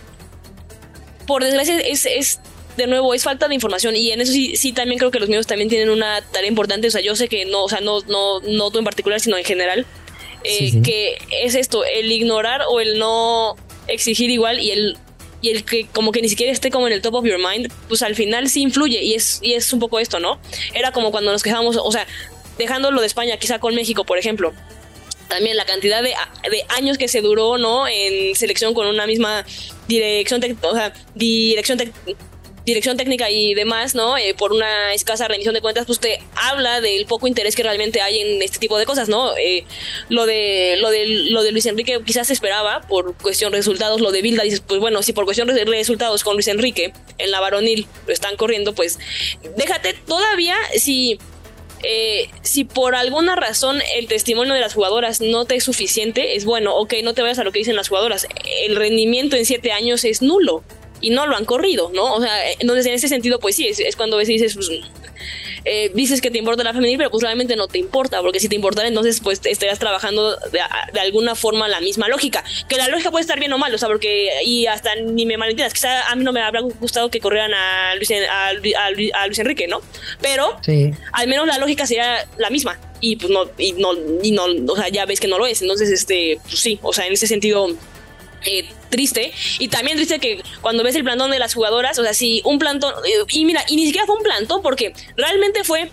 por 1.26 1.44
desgracia, 1.44 1.78
es, 1.78 2.40
de 2.76 2.86
nuevo, 2.86 3.14
es 3.14 3.22
falta 3.22 3.48
de 3.48 3.54
información 3.54 3.96
y 3.96 4.10
en 4.10 4.20
eso 4.20 4.32
sí, 4.32 4.56
sí 4.56 4.72
también 4.72 4.98
creo 4.98 5.10
que 5.10 5.20
los 5.20 5.28
medios 5.28 5.46
también 5.46 5.68
tienen 5.68 5.90
una 5.90 6.22
tarea 6.22 6.48
importante, 6.48 6.88
o 6.88 6.90
sea, 6.90 7.00
yo 7.00 7.14
sé 7.16 7.28
que 7.28 7.44
no, 7.44 7.64
o 7.64 7.68
sea, 7.68 7.80
no, 7.80 8.00
no, 8.02 8.40
no 8.40 8.70
tú 8.70 8.78
en 8.78 8.84
particular, 8.84 9.20
sino 9.20 9.36
en 9.36 9.44
general, 9.44 9.86
eh, 10.44 10.80
que 10.82 11.18
es 11.42 11.54
esto, 11.54 11.84
el 11.84 12.10
ignorar 12.10 12.62
o 12.68 12.80
el 12.80 12.98
no 12.98 13.56
exigir 13.88 14.30
igual 14.30 14.60
y 14.60 14.70
el 14.70 14.96
y 15.42 15.50
el 15.50 15.64
que 15.64 15.86
como 15.86 16.12
que 16.12 16.22
ni 16.22 16.28
siquiera 16.28 16.52
esté 16.52 16.70
como 16.70 16.86
en 16.86 16.92
el 16.92 17.02
top 17.02 17.16
of 17.16 17.26
your 17.26 17.38
mind, 17.38 17.70
pues 17.88 18.02
al 18.02 18.14
final 18.14 18.48
sí 18.48 18.62
influye 18.62 19.02
y 19.02 19.14
es, 19.14 19.40
y 19.42 19.54
es 19.54 19.72
un 19.72 19.80
poco 19.80 19.98
esto, 19.98 20.20
¿no? 20.20 20.40
Era 20.72 20.92
como 20.92 21.10
cuando 21.10 21.32
nos 21.32 21.42
quejábamos, 21.42 21.76
o 21.76 21.90
sea, 21.90 22.06
dejándolo 22.58 23.00
de 23.00 23.08
España, 23.08 23.36
quizá 23.38 23.58
con 23.58 23.74
México, 23.74 24.04
por 24.04 24.18
ejemplo. 24.18 24.52
También 25.28 25.56
la 25.56 25.64
cantidad 25.64 26.00
de, 26.00 26.10
de 26.48 26.64
años 26.68 26.96
que 26.96 27.08
se 27.08 27.22
duró, 27.22 27.58
¿no? 27.58 27.88
En 27.88 28.36
selección 28.36 28.72
con 28.72 28.86
una 28.86 29.06
misma 29.06 29.44
dirección, 29.88 30.40
o 30.62 30.74
sea, 30.74 30.92
dirección 31.16 31.78
dirección 32.64 32.96
técnica 32.96 33.30
y 33.30 33.54
demás, 33.54 33.94
¿no? 33.94 34.16
Eh, 34.16 34.34
por 34.34 34.52
una 34.52 34.94
escasa 34.94 35.28
rendición 35.28 35.54
de 35.54 35.60
cuentas, 35.60 35.86
pues 35.86 35.98
te 35.98 36.20
habla 36.36 36.80
del 36.80 37.06
poco 37.06 37.26
interés 37.26 37.56
que 37.56 37.62
realmente 37.62 38.00
hay 38.00 38.20
en 38.20 38.42
este 38.42 38.58
tipo 38.58 38.78
de 38.78 38.86
cosas, 38.86 39.08
¿no? 39.08 39.36
Eh, 39.36 39.64
lo 40.08 40.26
de 40.26 40.76
lo 40.78 40.90
de 40.90 41.06
lo 41.06 41.42
de 41.42 41.52
Luis 41.52 41.66
Enrique 41.66 41.98
quizás 42.04 42.28
se 42.28 42.32
esperaba 42.32 42.82
por 42.82 43.16
cuestión 43.16 43.52
de 43.52 43.58
resultados, 43.58 44.00
lo 44.00 44.12
de 44.12 44.22
Bilda 44.22 44.42
dices, 44.42 44.60
pues 44.60 44.80
bueno, 44.80 45.02
si 45.02 45.12
por 45.12 45.24
cuestión 45.24 45.48
de 45.48 45.64
resultados 45.64 46.24
con 46.24 46.34
Luis 46.34 46.48
Enrique 46.48 46.92
en 47.18 47.30
la 47.30 47.40
varonil 47.40 47.86
lo 48.06 48.12
están 48.12 48.36
corriendo, 48.36 48.74
pues 48.74 48.98
déjate 49.56 49.94
todavía 49.94 50.56
si 50.76 51.18
eh, 51.84 52.28
si 52.42 52.64
por 52.64 52.94
alguna 52.94 53.34
razón 53.34 53.80
el 53.96 54.06
testimonio 54.06 54.54
de 54.54 54.60
las 54.60 54.74
jugadoras 54.74 55.20
no 55.20 55.44
te 55.46 55.56
es 55.56 55.64
suficiente, 55.64 56.36
es 56.36 56.44
bueno, 56.44 56.76
ok, 56.76 56.94
no 57.02 57.12
te 57.12 57.22
vayas 57.22 57.40
a 57.40 57.44
lo 57.44 57.50
que 57.50 57.58
dicen 57.58 57.74
las 57.74 57.88
jugadoras. 57.88 58.28
El 58.64 58.76
rendimiento 58.76 59.36
en 59.36 59.44
siete 59.44 59.72
años 59.72 60.04
es 60.04 60.22
nulo 60.22 60.62
y 61.02 61.10
no 61.10 61.26
lo 61.26 61.36
han 61.36 61.44
corrido, 61.44 61.90
¿no? 61.92 62.14
O 62.14 62.20
sea, 62.22 62.50
entonces 62.58 62.86
en 62.86 62.94
ese 62.94 63.08
sentido, 63.08 63.38
pues 63.38 63.56
sí, 63.56 63.66
es, 63.66 63.96
cuando 63.96 64.16
ves 64.16 64.28
y 64.28 64.34
dices, 64.34 64.54
pues, 64.54 64.70
eh, 65.64 65.90
dices 65.94 66.20
que 66.20 66.30
te 66.30 66.38
importa 66.38 66.64
la 66.64 66.72
femenil, 66.72 66.96
pero 66.96 67.10
pues 67.10 67.22
realmente 67.22 67.54
no 67.56 67.68
te 67.68 67.78
importa, 67.78 68.20
porque 68.22 68.40
si 68.40 68.48
te 68.48 68.56
importara, 68.56 68.88
entonces 68.88 69.20
pues 69.20 69.40
estarías 69.44 69.78
trabajando 69.78 70.36
de, 70.50 71.00
alguna 71.00 71.34
forma 71.34 71.68
la 71.68 71.80
misma 71.80 72.08
lógica. 72.08 72.44
Que 72.68 72.76
la 72.76 72.88
lógica 72.88 73.10
puede 73.10 73.22
estar 73.22 73.38
bien 73.38 73.52
o 73.52 73.58
mal, 73.58 73.74
o 73.74 73.78
sea, 73.78 73.88
porque, 73.88 74.30
y 74.44 74.66
hasta 74.66 74.94
ni 74.94 75.26
me 75.26 75.36
malentiendas, 75.36 75.74
quizá 75.74 76.08
a 76.08 76.14
mí 76.14 76.24
no 76.24 76.32
me 76.32 76.40
habría 76.40 76.62
gustado 76.62 77.10
que 77.10 77.20
corrieran 77.20 77.52
a 77.52 77.94
Luis, 77.96 78.10
a, 78.30 78.90
Luis 79.26 79.38
Enrique, 79.38 79.66
¿no? 79.68 79.80
Pero 80.20 80.56
al 81.12 81.28
menos 81.28 81.46
la 81.46 81.58
lógica 81.58 81.86
sería 81.86 82.26
la 82.38 82.50
misma. 82.50 82.78
Y 83.04 83.16
pues 83.16 83.32
no, 83.32 83.46
y 83.58 83.72
no, 83.72 83.94
y 84.22 84.30
no, 84.30 84.44
o 84.72 84.76
sea, 84.76 84.88
ya 84.88 85.04
ves 85.06 85.18
que 85.18 85.26
no 85.26 85.36
lo 85.36 85.46
es. 85.46 85.60
Entonces, 85.60 85.90
este, 85.90 86.38
pues 86.44 86.60
sí, 86.60 86.78
o 86.82 86.92
sea, 86.92 87.04
en 87.04 87.14
ese 87.14 87.26
sentido 87.26 87.66
eh, 88.44 88.68
triste. 88.88 89.32
Y 89.58 89.68
también 89.68 89.96
triste 89.96 90.18
que 90.18 90.42
cuando 90.60 90.82
ves 90.82 90.94
el 90.94 91.04
plantón 91.04 91.30
de 91.30 91.38
las 91.38 91.54
jugadoras, 91.54 91.98
o 91.98 92.02
sea, 92.02 92.14
si 92.14 92.42
un 92.44 92.58
plantón. 92.58 92.94
Eh, 93.04 93.24
y 93.30 93.44
mira, 93.44 93.64
y 93.68 93.76
ni 93.76 93.86
siquiera 93.86 94.06
fue 94.06 94.16
un 94.16 94.22
plantón, 94.22 94.62
porque 94.62 94.92
realmente 95.16 95.64
fue 95.64 95.90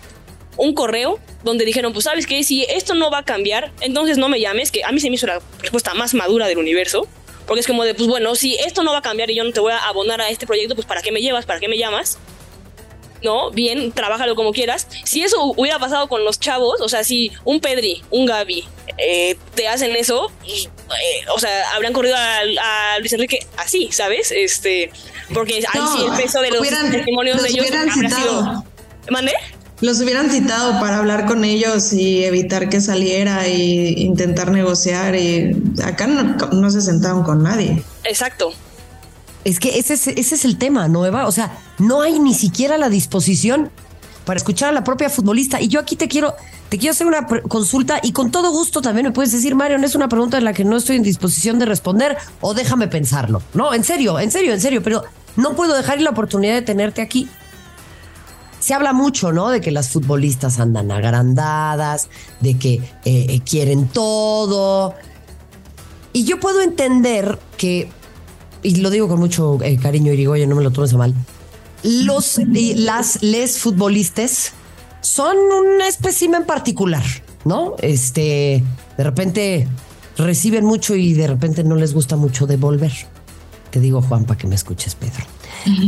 un 0.56 0.74
correo 0.74 1.18
donde 1.42 1.64
dijeron, 1.64 1.92
pues 1.92 2.04
sabes 2.04 2.26
que 2.26 2.42
si 2.44 2.64
esto 2.64 2.94
no 2.94 3.10
va 3.10 3.18
a 3.18 3.24
cambiar, 3.24 3.72
entonces 3.80 4.18
no 4.18 4.28
me 4.28 4.40
llames, 4.40 4.70
que 4.70 4.84
a 4.84 4.92
mí 4.92 5.00
se 5.00 5.08
me 5.08 5.16
hizo 5.16 5.26
la 5.26 5.40
respuesta 5.60 5.94
más 5.94 6.14
madura 6.14 6.46
del 6.46 6.58
universo. 6.58 7.06
Porque 7.46 7.62
es 7.62 7.66
como 7.66 7.84
de, 7.84 7.94
pues 7.94 8.08
bueno, 8.08 8.36
si 8.36 8.54
esto 8.56 8.84
no 8.84 8.92
va 8.92 8.98
a 8.98 9.02
cambiar 9.02 9.28
y 9.30 9.34
yo 9.34 9.42
no 9.42 9.52
te 9.52 9.58
voy 9.58 9.72
a 9.72 9.78
abonar 9.78 10.20
a 10.20 10.28
este 10.28 10.46
proyecto, 10.46 10.76
pues 10.76 10.86
¿para 10.86 11.02
qué 11.02 11.10
me 11.10 11.20
llevas? 11.20 11.46
¿Para 11.46 11.58
qué 11.58 11.66
me 11.66 11.78
llamas? 11.78 12.18
¿No? 13.22 13.50
Bien, 13.50 13.92
trabájalo 13.92 14.34
como 14.34 14.52
quieras. 14.52 14.86
Si 15.04 15.22
eso 15.22 15.52
hubiera 15.56 15.78
pasado 15.78 16.08
con 16.08 16.24
los 16.24 16.38
chavos, 16.40 16.80
o 16.80 16.88
sea, 16.88 17.04
si 17.04 17.30
un 17.44 17.60
Pedri, 17.60 18.02
un 18.10 18.26
Gaby, 18.26 18.64
eh, 18.98 19.36
te 19.54 19.68
hacen 19.68 19.94
eso, 19.96 20.30
eh, 20.46 20.68
o 21.34 21.38
sea, 21.38 21.72
habrían 21.74 21.92
corrido 21.92 22.16
a, 22.16 22.98
Luis 22.98 23.12
Enrique 23.12 23.46
así, 23.56 23.90
¿sabes? 23.92 24.30
Este, 24.30 24.90
porque 25.32 25.54
ahí 25.72 25.80
sí 25.96 26.04
el 26.04 26.22
peso 26.22 26.40
de 26.40 26.50
los 26.50 26.68
testimonios 26.90 27.42
de 27.42 27.48
ellos 27.48 27.66
hubieran 27.68 27.90
citado. 27.90 28.64
¿Mande? 29.10 29.32
Los 29.80 29.98
hubieran 30.00 30.30
citado 30.30 30.78
para 30.78 30.98
hablar 30.98 31.24
con 31.24 31.42
ellos 31.42 31.94
y 31.94 32.24
evitar 32.24 32.68
que 32.68 32.82
saliera 32.82 33.46
e 33.46 33.94
intentar 33.96 34.50
negociar. 34.50 35.14
Y 35.14 35.56
acá 35.82 36.06
no 36.06 36.70
se 36.70 36.82
sentaron 36.82 37.22
con 37.22 37.42
nadie. 37.42 37.82
Exacto. 38.04 38.52
Es 39.44 39.58
que 39.58 39.78
ese 39.78 39.94
es, 39.94 40.44
el 40.44 40.58
tema, 40.58 40.88
¿no, 40.88 41.06
Eva? 41.06 41.26
O 41.26 41.32
sea, 41.32 41.58
no 41.78 42.02
hay 42.02 42.18
ni 42.18 42.34
siquiera 42.34 42.76
la 42.76 42.90
disposición 42.90 43.70
para 44.26 44.36
escuchar 44.36 44.68
a 44.68 44.72
la 44.72 44.84
propia 44.84 45.08
futbolista. 45.08 45.60
Y 45.60 45.68
yo 45.68 45.80
aquí 45.80 45.96
te 45.96 46.08
quiero, 46.08 46.34
te 46.68 46.78
quiero 46.78 46.92
hacer 46.92 47.06
una 47.06 47.26
consulta 47.26 48.00
y 48.02 48.12
con 48.12 48.30
todo 48.30 48.50
gusto 48.50 48.82
también 48.82 49.06
me 49.06 49.12
puedes 49.12 49.32
decir, 49.32 49.54
Mario, 49.54 49.78
no 49.78 49.86
es 49.86 49.94
una 49.94 50.08
pregunta 50.08 50.36
en 50.36 50.44
la 50.44 50.52
que 50.52 50.64
no 50.64 50.76
estoy 50.76 50.96
en 50.96 51.02
disposición 51.02 51.58
de 51.58 51.64
responder 51.64 52.18
o 52.42 52.52
déjame 52.52 52.86
pensarlo. 52.88 53.42
No, 53.54 53.72
en 53.72 53.82
serio, 53.82 54.20
en 54.20 54.30
serio, 54.30 54.52
en 54.52 54.60
serio, 54.60 54.82
pero 54.82 55.04
no 55.36 55.54
puedo 55.56 55.74
dejar 55.74 56.00
la 56.02 56.10
oportunidad 56.10 56.54
de 56.54 56.62
tenerte 56.62 57.00
aquí. 57.00 57.28
Se 58.58 58.74
habla 58.74 58.92
mucho, 58.92 59.32
¿no? 59.32 59.48
De 59.48 59.62
que 59.62 59.70
las 59.70 59.88
futbolistas 59.88 60.60
andan 60.60 60.90
agrandadas, 60.90 62.10
de 62.40 62.58
que 62.58 62.74
eh, 62.74 62.82
eh, 63.06 63.40
quieren 63.40 63.88
todo. 63.88 64.94
Y 66.12 66.24
yo 66.24 66.38
puedo 66.40 66.60
entender 66.60 67.38
que 67.56 67.90
y 68.62 68.76
lo 68.76 68.90
digo 68.90 69.08
con 69.08 69.18
mucho 69.18 69.58
eh, 69.62 69.76
cariño, 69.76 70.12
Irigoyen, 70.12 70.48
no 70.48 70.56
me 70.56 70.62
lo 70.62 70.70
tomes 70.70 70.92
a 70.92 70.98
mal, 70.98 71.14
los, 71.82 72.40
las, 72.76 73.22
les 73.22 73.58
futbolistas 73.58 74.52
son 75.00 75.36
un 75.36 75.80
espécimen 75.80 76.44
particular, 76.44 77.04
¿no? 77.44 77.74
Este, 77.80 78.62
de 78.96 79.04
repente 79.04 79.68
reciben 80.16 80.64
mucho 80.64 80.94
y 80.94 81.14
de 81.14 81.26
repente 81.26 81.64
no 81.64 81.76
les 81.76 81.94
gusta 81.94 82.16
mucho 82.16 82.46
devolver. 82.46 82.92
Te 83.70 83.80
digo, 83.80 84.02
Juan, 84.02 84.24
para 84.24 84.36
que 84.36 84.46
me 84.46 84.56
escuches, 84.56 84.94
Pedro. 84.94 85.24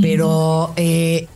Pero 0.00 0.72
eh, 0.76 1.26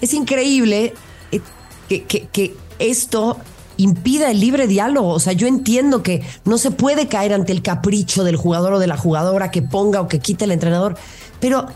es 0.00 0.14
increíble 0.14 0.94
eh, 1.30 1.40
que, 1.88 2.04
que 2.04 2.56
esto 2.78 3.38
impida 3.78 4.30
el 4.30 4.40
libre 4.40 4.66
diálogo. 4.66 5.08
O 5.08 5.20
sea, 5.20 5.32
yo 5.32 5.46
entiendo 5.46 6.02
que 6.02 6.22
no 6.44 6.58
se 6.58 6.70
puede 6.70 7.08
caer 7.08 7.32
ante 7.32 7.52
el 7.52 7.62
capricho 7.62 8.24
del 8.24 8.36
jugador 8.36 8.74
o 8.74 8.78
de 8.78 8.86
la 8.86 8.98
jugadora 8.98 9.50
que 9.50 9.62
ponga 9.62 10.02
o 10.02 10.08
que 10.08 10.18
quite 10.18 10.44
el 10.44 10.52
entrenador, 10.52 10.96
pero 11.40 11.68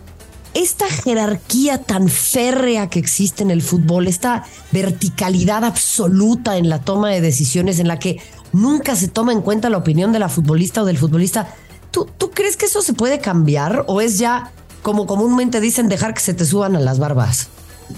esta 0.54 0.86
jerarquía 0.86 1.78
tan 1.78 2.08
férrea 2.08 2.90
que 2.90 2.98
existe 2.98 3.42
en 3.42 3.50
el 3.50 3.62
fútbol, 3.62 4.06
esta 4.06 4.44
verticalidad 4.70 5.64
absoluta 5.64 6.58
en 6.58 6.68
la 6.68 6.80
toma 6.80 7.08
de 7.08 7.22
decisiones 7.22 7.78
en 7.78 7.88
la 7.88 7.98
que 7.98 8.20
nunca 8.52 8.94
se 8.94 9.08
toma 9.08 9.32
en 9.32 9.40
cuenta 9.40 9.70
la 9.70 9.78
opinión 9.78 10.12
de 10.12 10.18
la 10.18 10.28
futbolista 10.28 10.82
o 10.82 10.84
del 10.84 10.98
futbolista, 10.98 11.54
¿tú, 11.90 12.06
¿tú 12.18 12.30
crees 12.32 12.58
que 12.58 12.66
eso 12.66 12.82
se 12.82 12.92
puede 12.92 13.18
cambiar 13.18 13.84
o 13.88 14.02
es 14.02 14.18
ya, 14.18 14.52
como 14.82 15.06
comúnmente 15.06 15.60
dicen, 15.60 15.88
dejar 15.88 16.12
que 16.12 16.20
se 16.20 16.34
te 16.34 16.44
suban 16.44 16.76
a 16.76 16.80
las 16.80 16.98
barbas? 16.98 17.48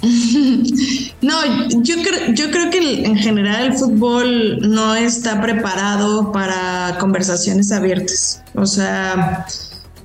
No, 1.20 1.40
yo 1.83 1.94
creo, 2.02 2.35
yo 2.35 2.50
creo 2.50 2.70
que 2.70 3.04
en 3.07 3.16
general 3.16 3.64
el 3.64 3.72
fútbol 3.72 4.59
no 4.61 4.94
está 4.94 5.40
preparado 5.40 6.33
para 6.33 6.98
conversaciones 7.00 7.72
abiertas. 7.72 8.42
O 8.54 8.66
sea, 8.66 9.46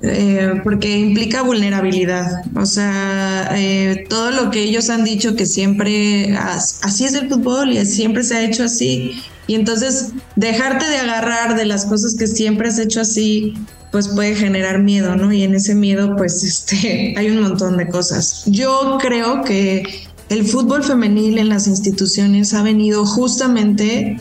eh, 0.02 0.54
porque 0.64 0.98
implica 0.98 1.42
vulnerabilidad. 1.42 2.42
O 2.56 2.64
sea, 2.64 3.50
eh, 3.54 4.06
todo 4.08 4.30
lo 4.30 4.50
que 4.50 4.62
ellos 4.62 4.88
han 4.88 5.04
dicho 5.04 5.36
que 5.36 5.44
siempre 5.44 6.34
así 6.36 7.04
es 7.04 7.14
el 7.14 7.28
fútbol 7.28 7.72
y 7.72 7.84
siempre 7.84 8.22
se 8.22 8.36
ha 8.36 8.42
hecho 8.42 8.64
así. 8.64 9.22
Y 9.46 9.56
entonces 9.56 10.12
dejarte 10.36 10.86
de 10.86 10.98
agarrar 10.98 11.56
de 11.56 11.66
las 11.66 11.84
cosas 11.84 12.14
que 12.14 12.26
siempre 12.26 12.68
has 12.68 12.78
hecho 12.78 13.02
así 13.02 13.54
pues 13.90 14.08
puede 14.08 14.34
generar 14.34 14.80
miedo, 14.80 15.16
¿no? 15.16 15.32
Y 15.32 15.42
en 15.42 15.54
ese 15.54 15.74
miedo, 15.74 16.16
pues, 16.16 16.42
este, 16.44 17.14
hay 17.16 17.30
un 17.30 17.42
montón 17.42 17.76
de 17.76 17.88
cosas. 17.88 18.44
Yo 18.46 18.98
creo 19.00 19.42
que 19.42 19.82
el 20.28 20.46
fútbol 20.46 20.84
femenil 20.84 21.38
en 21.38 21.48
las 21.48 21.66
instituciones 21.66 22.54
ha 22.54 22.62
venido 22.62 23.04
justamente 23.04 24.20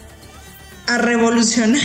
a 0.88 0.98
revolucionar, 0.98 1.82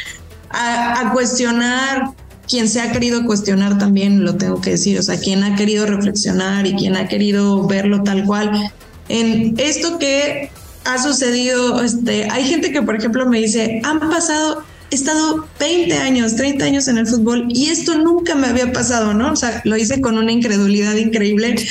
a, 0.50 1.10
cuestionar 1.12 2.10
quien 2.48 2.66
se 2.66 2.80
ha 2.80 2.90
querido 2.92 3.26
cuestionar 3.26 3.76
también, 3.76 4.24
lo 4.24 4.36
tengo 4.36 4.58
que 4.62 4.70
decir, 4.70 4.98
o 4.98 5.02
sea, 5.02 5.20
quien 5.20 5.44
ha 5.44 5.54
querido 5.54 5.84
reflexionar 5.84 6.66
y 6.66 6.74
quien 6.76 6.96
ha 6.96 7.06
querido 7.08 7.66
verlo 7.66 8.02
tal 8.02 8.24
cual. 8.24 8.72
En 9.10 9.54
esto 9.58 9.98
que 9.98 10.50
ha 10.86 11.02
sucedido, 11.02 11.82
este, 11.82 12.30
hay 12.30 12.44
gente 12.44 12.72
que, 12.72 12.80
por 12.80 12.96
ejemplo, 12.96 13.28
me 13.28 13.38
dice, 13.38 13.82
han 13.84 14.00
pasado 14.00 14.64
he 14.90 14.94
estado 14.94 15.46
20 15.60 15.98
años, 15.98 16.36
30 16.36 16.64
años 16.64 16.88
en 16.88 16.98
el 16.98 17.06
fútbol 17.06 17.46
y 17.48 17.68
esto 17.68 17.96
nunca 17.98 18.34
me 18.34 18.46
había 18.46 18.72
pasado, 18.72 19.12
¿no? 19.12 19.32
O 19.32 19.36
sea, 19.36 19.60
lo 19.64 19.76
hice 19.76 20.00
con 20.00 20.16
una 20.16 20.32
incredulidad 20.32 20.94
increíble. 20.94 21.54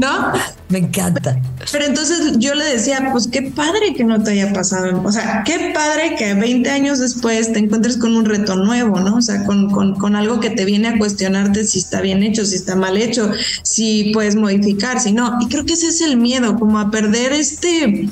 ¿No? 0.00 0.32
Me 0.68 0.78
encanta. 0.78 1.36
Pero 1.70 1.84
entonces 1.84 2.38
yo 2.38 2.54
le 2.54 2.64
decía, 2.64 3.08
pues 3.12 3.26
qué 3.28 3.42
padre 3.42 3.94
que 3.94 4.04
no 4.04 4.22
te 4.22 4.30
haya 4.30 4.52
pasado. 4.52 5.02
O 5.04 5.12
sea, 5.12 5.42
qué 5.44 5.72
padre 5.74 6.14
que 6.16 6.34
20 6.34 6.70
años 6.70 6.98
después 6.98 7.52
te 7.52 7.58
encuentres 7.58 7.96
con 7.96 8.16
un 8.16 8.24
reto 8.24 8.56
nuevo, 8.56 9.00
¿no? 9.00 9.16
O 9.16 9.22
sea, 9.22 9.44
con, 9.44 9.70
con, 9.70 9.96
con 9.96 10.16
algo 10.16 10.40
que 10.40 10.50
te 10.50 10.64
viene 10.64 10.88
a 10.88 10.98
cuestionarte 10.98 11.64
si 11.64 11.78
está 11.78 12.00
bien 12.00 12.22
hecho, 12.22 12.46
si 12.46 12.54
está 12.54 12.76
mal 12.76 12.96
hecho, 12.96 13.30
si 13.62 14.12
puedes 14.14 14.36
modificar, 14.36 15.00
si 15.00 15.12
no. 15.12 15.38
Y 15.40 15.48
creo 15.48 15.66
que 15.66 15.74
ese 15.74 15.88
es 15.88 16.00
el 16.00 16.16
miedo, 16.16 16.56
como 16.58 16.78
a 16.78 16.90
perder 16.90 17.32
este 17.32 18.08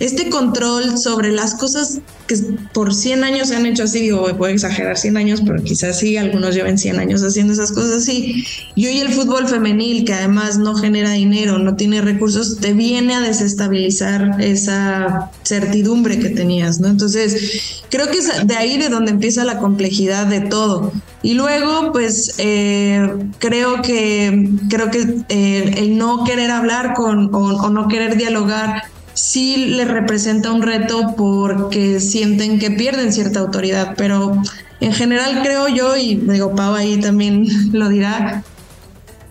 este 0.00 0.30
control 0.30 0.96
sobre 0.98 1.30
las 1.30 1.54
cosas 1.54 2.00
que 2.26 2.36
por 2.72 2.94
100 2.94 3.22
años 3.22 3.48
se 3.48 3.56
han 3.56 3.66
hecho 3.66 3.84
así, 3.84 4.00
digo, 4.00 4.26
puedo 4.38 4.52
exagerar 4.52 4.96
100 4.96 5.16
años, 5.18 5.42
pero 5.44 5.62
quizás 5.62 5.98
sí, 5.98 6.16
algunos 6.16 6.54
lleven 6.54 6.78
100 6.78 6.98
años 6.98 7.22
haciendo 7.22 7.52
esas 7.52 7.70
cosas 7.70 8.02
así. 8.02 8.44
Y 8.74 8.86
hoy 8.86 9.00
el 9.00 9.10
fútbol 9.10 9.46
femenil, 9.46 10.06
que 10.06 10.14
además 10.14 10.56
no 10.56 10.74
genera 10.74 11.10
dinero, 11.10 11.58
no 11.58 11.76
tiene 11.76 12.00
recursos, 12.00 12.58
te 12.60 12.72
viene 12.72 13.14
a 13.14 13.20
desestabilizar 13.20 14.40
esa 14.40 15.30
certidumbre 15.42 16.18
que 16.18 16.30
tenías, 16.30 16.80
¿no? 16.80 16.88
Entonces, 16.88 17.82
creo 17.90 18.10
que 18.10 18.18
es 18.18 18.46
de 18.46 18.56
ahí 18.56 18.78
de 18.78 18.88
donde 18.88 19.10
empieza 19.10 19.44
la 19.44 19.58
complejidad 19.58 20.26
de 20.26 20.40
todo. 20.40 20.92
Y 21.22 21.34
luego, 21.34 21.92
pues, 21.92 22.36
eh, 22.38 23.06
creo 23.38 23.82
que, 23.82 24.48
creo 24.70 24.90
que 24.90 25.24
eh, 25.28 25.74
el 25.76 25.98
no 25.98 26.24
querer 26.24 26.50
hablar 26.50 26.94
con 26.94 27.28
o 27.34 27.68
no 27.68 27.88
querer 27.88 28.16
dialogar 28.16 28.84
sí 29.14 29.56
les 29.56 29.88
representa 29.88 30.52
un 30.52 30.62
reto 30.62 31.14
porque 31.16 32.00
sienten 32.00 32.58
que 32.58 32.70
pierden 32.70 33.12
cierta 33.12 33.40
autoridad, 33.40 33.94
pero 33.96 34.40
en 34.80 34.92
general 34.92 35.42
creo 35.42 35.68
yo, 35.68 35.96
y 35.96 36.16
digo, 36.16 36.54
Pau 36.54 36.74
ahí 36.74 36.98
también 37.00 37.46
lo 37.72 37.88
dirá, 37.88 38.42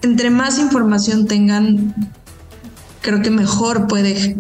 entre 0.02 0.30
más 0.30 0.60
información 0.60 1.26
tengan, 1.28 1.94
creo 3.02 3.22
que 3.22 3.32
mejor 3.32 3.88
puede, 3.88 4.38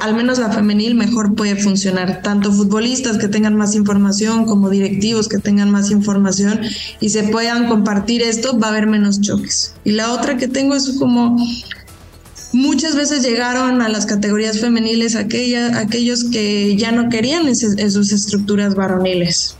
al 0.00 0.14
menos 0.14 0.38
la 0.38 0.50
femenil, 0.50 0.94
mejor 0.94 1.34
puede 1.34 1.56
funcionar. 1.56 2.22
Tanto 2.22 2.52
futbolistas 2.52 3.18
que 3.18 3.26
tengan 3.26 3.56
más 3.56 3.74
información 3.74 4.44
como 4.44 4.70
directivos 4.70 5.28
que 5.28 5.38
tengan 5.38 5.70
más 5.70 5.90
información 5.90 6.60
y 7.00 7.08
se 7.08 7.24
puedan 7.24 7.68
compartir 7.68 8.22
esto, 8.22 8.58
va 8.58 8.68
a 8.68 8.70
haber 8.70 8.86
menos 8.86 9.20
choques. 9.20 9.74
Y 9.84 9.92
la 9.92 10.12
otra 10.12 10.36
que 10.36 10.46
tengo 10.46 10.74
es 10.76 10.96
como 10.98 11.36
Muchas 12.52 12.96
veces 12.96 13.22
llegaron 13.22 13.80
a 13.80 13.88
las 13.88 14.06
categorías 14.06 14.58
femeniles 14.58 15.14
aquella, 15.14 15.78
aquellos 15.78 16.24
que 16.24 16.76
ya 16.76 16.90
no 16.90 17.08
querían 17.08 17.42
en 17.42 17.50
estructuras 17.50 18.74
varoniles. 18.74 19.56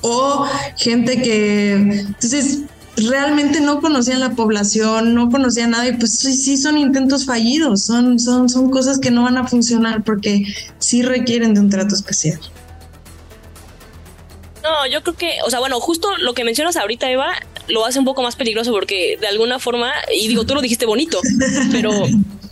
O 0.00 0.46
gente 0.76 1.22
que, 1.22 1.72
entonces, 1.74 2.60
realmente 2.96 3.60
no 3.60 3.80
conocían 3.80 4.20
la 4.20 4.30
población, 4.30 5.14
no 5.14 5.30
conocían 5.30 5.70
nada 5.70 5.86
y 5.88 5.92
pues 5.92 6.18
sí, 6.18 6.34
sí 6.34 6.56
son 6.56 6.78
intentos 6.78 7.24
fallidos, 7.24 7.84
son, 7.84 8.18
son, 8.18 8.48
son 8.48 8.70
cosas 8.70 8.98
que 8.98 9.10
no 9.10 9.22
van 9.22 9.38
a 9.38 9.46
funcionar 9.46 10.02
porque 10.02 10.42
sí 10.78 11.02
requieren 11.02 11.54
de 11.54 11.60
un 11.60 11.70
trato 11.70 11.94
especial. 11.94 12.40
No, 14.62 14.86
yo 14.90 15.02
creo 15.02 15.16
que, 15.16 15.38
o 15.46 15.50
sea, 15.50 15.60
bueno, 15.60 15.80
justo 15.80 16.08
lo 16.18 16.34
que 16.34 16.44
mencionas 16.44 16.76
ahorita, 16.76 17.10
Eva, 17.10 17.32
lo 17.68 17.84
hace 17.84 17.98
un 17.98 18.04
poco 18.04 18.22
más 18.22 18.36
peligroso 18.36 18.72
porque 18.72 19.16
de 19.20 19.26
alguna 19.26 19.58
forma, 19.58 19.92
y 20.12 20.28
digo, 20.28 20.44
tú 20.44 20.54
lo 20.54 20.60
dijiste 20.60 20.86
bonito, 20.86 21.20
pero, 21.72 21.90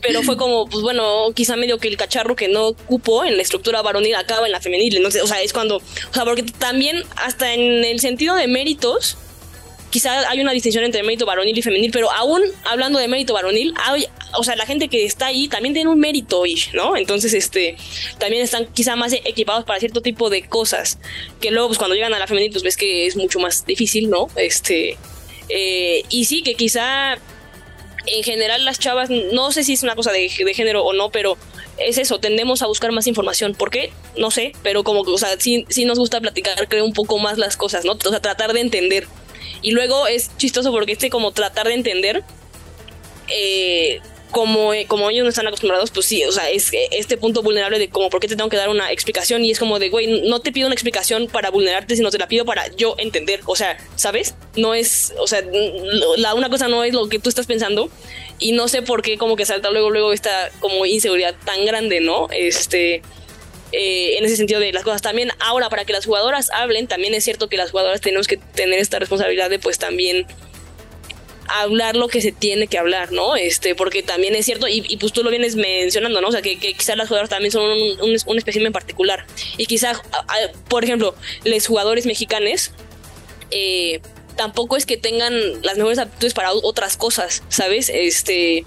pero 0.02 0.22
fue 0.22 0.37
como, 0.37 0.66
pues 0.66 0.83
bueno, 0.83 1.33
quizá 1.35 1.57
medio 1.57 1.79
que 1.79 1.88
el 1.88 1.96
cacharro 1.96 2.37
que 2.37 2.48
no 2.48 2.74
cupo 2.74 3.24
en 3.24 3.37
la 3.37 3.42
estructura 3.42 3.83
varonil 3.83 4.14
acaba 4.14 4.46
en 4.46 4.52
la 4.52 4.61
femenil, 4.61 5.11
sé, 5.11 5.22
o 5.22 5.26
sea, 5.26 5.42
es 5.42 5.52
cuando, 5.52 5.76
o 5.76 6.14
sea, 6.14 6.24
porque 6.24 6.42
también 6.42 7.02
hasta 7.16 7.55
en 7.55 7.85
el 7.85 8.00
sentido 8.00 8.35
de 8.35 8.46
méritos, 8.46 9.16
quizá 9.90 10.29
hay 10.29 10.40
una 10.40 10.53
distinción 10.53 10.85
entre 10.85 11.03
mérito 11.03 11.27
varonil 11.27 11.57
y 11.57 11.62
femenil, 11.62 11.90
pero 11.90 12.11
aún 12.12 12.42
hablando 12.64 12.99
de 12.99 13.09
mérito 13.09 13.35
varonil, 13.35 13.75
hay, 13.85 14.07
o 14.35 14.44
sea, 14.44 14.57
la 14.57 14.66
gente 14.66 14.88
que 14.88 15.05
está 15.05 15.27
ahí 15.27 15.49
también 15.49 15.75
tiene 15.75 15.90
un 15.90 15.99
mérito, 15.99 16.42
¿no? 16.75 16.96
Entonces, 16.96 17.33
este, 17.35 17.77
también 18.18 18.42
están 18.42 18.66
quizá 18.66 18.96
más 18.96 19.12
equipados 19.12 19.64
para 19.64 19.79
cierto 19.81 20.03
tipo 20.03 20.31
de 20.31 20.46
cosas, 20.49 20.99
que 21.40 21.51
luego, 21.51 21.68
pues 21.68 21.79
cuando 21.79 21.94
llegan 21.94 22.14
a 22.14 22.18
la 22.18 22.27
femenil, 22.27 22.51
pues 22.51 22.62
ves 22.62 22.77
que 22.77 23.07
es 23.07 23.16
mucho 23.16 23.38
más 23.38 23.64
difícil, 23.66 24.11
¿no? 24.11 24.29
Este, 24.37 24.96
eh, 25.49 26.03
y 26.11 26.25
sí, 26.25 26.42
que 26.42 26.55
quizá 26.55 27.14
en 28.07 28.22
general 28.22 28.64
las 28.64 28.79
chavas, 28.79 29.11
no 29.11 29.51
sé 29.53 29.64
si 29.64 29.72
es 29.72 29.83
una 29.83 29.96
cosa 29.96 30.12
de, 30.12 30.31
de 30.38 30.55
género 30.55 30.85
o 30.85 30.92
no, 30.92 31.11
pero 31.11 31.37
es 31.79 31.99
eso, 31.99 32.18
tendemos 32.18 32.62
a 32.62 32.66
buscar 32.66 32.92
más 32.92 33.07
información. 33.07 33.55
¿Por 33.55 33.70
qué? 33.70 33.92
No 34.16 34.31
sé, 34.31 34.53
pero 34.62 34.85
como 34.85 35.05
que, 35.05 35.11
o 35.11 35.18
sea, 35.18 35.38
sí, 35.38 35.66
sí 35.68 35.85
nos 35.85 35.99
gusta 35.99 36.20
platicar, 36.20 36.68
creo, 36.68 36.85
un 36.85 36.92
poco 36.92 37.18
más 37.18 37.38
las 37.38 37.57
cosas, 37.57 37.85
¿no? 37.85 37.92
O 37.92 38.11
sea, 38.11 38.20
tratar 38.20 38.53
de 38.53 38.61
entender. 38.61 39.07
Y 39.62 39.70
luego 39.72 40.06
es 40.06 40.30
chistoso 40.37 40.72
porque 40.72 40.92
este 40.92 41.11
como 41.11 41.32
tratar 41.32 41.66
de 41.68 41.74
entender, 41.74 42.22
eh, 43.28 44.00
como, 44.30 44.74
eh, 44.74 44.87
como 44.87 45.09
ellos 45.09 45.24
no 45.24 45.30
están 45.30 45.46
acostumbrados, 45.46 45.90
pues 45.90 46.06
sí, 46.06 46.24
o 46.24 46.32
sea, 46.32 46.50
es 46.50 46.70
este 46.90 47.16
punto 47.16 47.42
vulnerable 47.42 47.78
de 47.78 47.88
como 47.88 48.11
por 48.11 48.20
qué 48.20 48.28
te 48.28 48.37
tengo 48.37 48.50
que 48.50 48.56
dar 48.56 48.68
una 48.68 48.92
explicación 48.92 49.44
y 49.44 49.50
es 49.50 49.59
como 49.59 49.78
de, 49.78 49.88
güey, 49.88 50.28
no 50.28 50.40
te 50.40 50.52
pido 50.52 50.66
una 50.66 50.74
explicación 50.74 51.28
para 51.28 51.50
vulnerarte, 51.50 51.96
sino 51.96 52.11
te 52.11 52.18
la 52.18 52.28
pido 52.28 52.44
para 52.44 52.68
yo 52.74 52.96
entender, 52.98 53.40
o 53.46 53.56
sea, 53.56 53.78
¿sabes? 53.94 54.35
No 54.56 54.74
es, 54.74 55.14
o 55.18 55.26
sea, 55.26 55.42
la 56.18 56.35
una 56.35 56.50
cosa 56.50 56.68
no 56.68 56.85
es 56.85 56.92
lo 56.92 57.09
que 57.09 57.18
tú 57.18 57.28
estás 57.28 57.46
pensando 57.46 57.88
y 58.38 58.52
no 58.52 58.68
sé 58.68 58.82
por 58.82 59.02
qué 59.02 59.16
como 59.16 59.37
que 59.37 59.46
salta 59.46 59.70
luego, 59.70 59.90
luego 59.90 60.12
esta 60.12 60.50
como 60.61 60.85
inseguridad 60.87 61.35
tan 61.44 61.64
grande, 61.64 62.00
¿no? 62.00 62.28
Este... 62.30 63.02
Eh, 63.72 64.16
en 64.16 64.24
ese 64.24 64.37
sentido 64.37 64.61
de 64.61 64.72
las 64.72 64.85
cosas. 64.85 65.02
También 65.02 65.31
ahora, 65.40 65.68
para 65.68 65.85
que 65.85 65.92
las 65.92 66.07
jugadoras 66.07 66.50
hablen, 66.50 66.87
también 66.87 67.14
es 67.14 67.24
cierto 67.24 67.48
que 67.48 67.57
las 67.57 67.72
jugadoras 67.72 68.00
tenemos 68.00 68.29
que 68.29 68.37
tener 68.37 68.79
esta 68.79 68.98
responsabilidad 68.98 69.50
de 69.50 69.59
pues 69.59 69.79
también 69.79 70.26
hablar 71.48 71.96
lo 71.96 72.09
que 72.09 72.20
se 72.20 72.33
tiene 72.33 72.66
que 72.66 72.79
hablar, 72.79 73.12
¿no? 73.12 73.37
Este, 73.37 73.74
porque 73.74 74.02
también 74.02 74.35
es 74.35 74.44
cierto, 74.44 74.66
y, 74.68 74.96
pues 74.96 75.12
tú 75.12 75.22
lo 75.22 75.31
vienes 75.31 75.57
mencionando, 75.57 76.20
¿no? 76.20 76.29
O 76.29 76.33
sea, 76.33 76.42
que, 76.42 76.59
quizás 76.59 76.96
las 76.96 77.09
jugadoras 77.09 77.31
también 77.31 77.52
son 77.52 77.70
un, 77.70 78.16
un, 78.26 78.38
espécimen 78.38 78.72
particular. 78.72 79.26
Y 79.57 79.66
quizás, 79.66 80.00
por 80.68 80.85
ejemplo, 80.85 81.14
los 81.44 81.66
jugadores 81.66 82.07
mexicanos, 82.07 82.72
eh, 83.50 84.00
tampoco 84.37 84.76
es 84.76 84.87
que 84.87 84.96
tengan 84.96 85.62
las 85.62 85.76
mejores 85.76 85.98
aptitudes 85.98 86.35
para 86.35 86.52
otras 86.52 86.96
cosas, 86.96 87.42
¿sabes? 87.48 87.90
Este, 87.92 88.64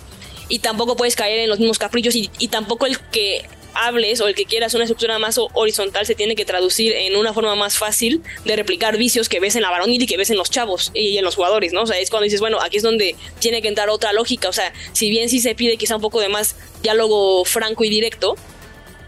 y 0.48 0.60
tampoco 0.60 0.96
puedes 0.96 1.16
caer 1.16 1.40
en 1.40 1.50
los 1.50 1.60
mismos 1.60 1.80
caprichos 1.80 2.16
y, 2.16 2.30
y 2.40 2.48
tampoco 2.48 2.86
el 2.86 3.00
que 3.00 3.46
hables 3.80 4.22
o 4.22 4.28
el 4.28 4.36
que 4.36 4.46
quieras 4.46 4.74
una 4.74 4.84
estructura 4.84 5.20
más 5.20 5.40
horizontal 5.54 6.06
se 6.06 6.16
tiene 6.16 6.36
que 6.36 6.46
traducir 6.46 6.94
en 6.94 7.16
una 7.16 7.34
forma 7.34 7.56
más 7.56 7.78
fácil 7.78 8.22
de 8.46 8.56
replicar 8.56 8.98
vicios 8.98 9.30
que 9.30 9.40
ves 9.40 9.56
en 9.56 9.62
la 9.62 9.70
varonil 9.70 10.02
y 10.02 10.08
que 10.08 10.18
ves 10.18 10.30
en 10.30 10.38
los 10.38 10.50
chavos 10.50 10.92
y 10.94 11.18
en 11.18 11.24
los 11.24 11.36
jugadores, 11.36 11.74
¿no? 11.74 11.84
O 11.84 11.88
sea, 11.88 11.98
es 11.98 12.10
cuando 12.10 12.26
dices, 12.26 12.40
bueno, 12.40 12.60
aquí 12.62 12.78
es 12.78 12.84
donde 12.84 13.16
tiene 13.40 13.62
que 13.62 13.68
entrar 13.68 13.90
otra 13.90 14.14
lógica, 14.14 14.50
o 14.50 14.54
sea, 14.54 14.74
si 14.94 15.10
bien 15.10 15.30
sí 15.30 15.40
se 15.40 15.56
pide 15.56 15.78
quizá 15.78 15.96
un 15.96 16.02
poco 16.02 16.20
de 16.20 16.30
más 16.30 16.56
diálogo 16.82 17.46
franco 17.46 17.84
y 17.84 17.90
directo, 17.90 18.36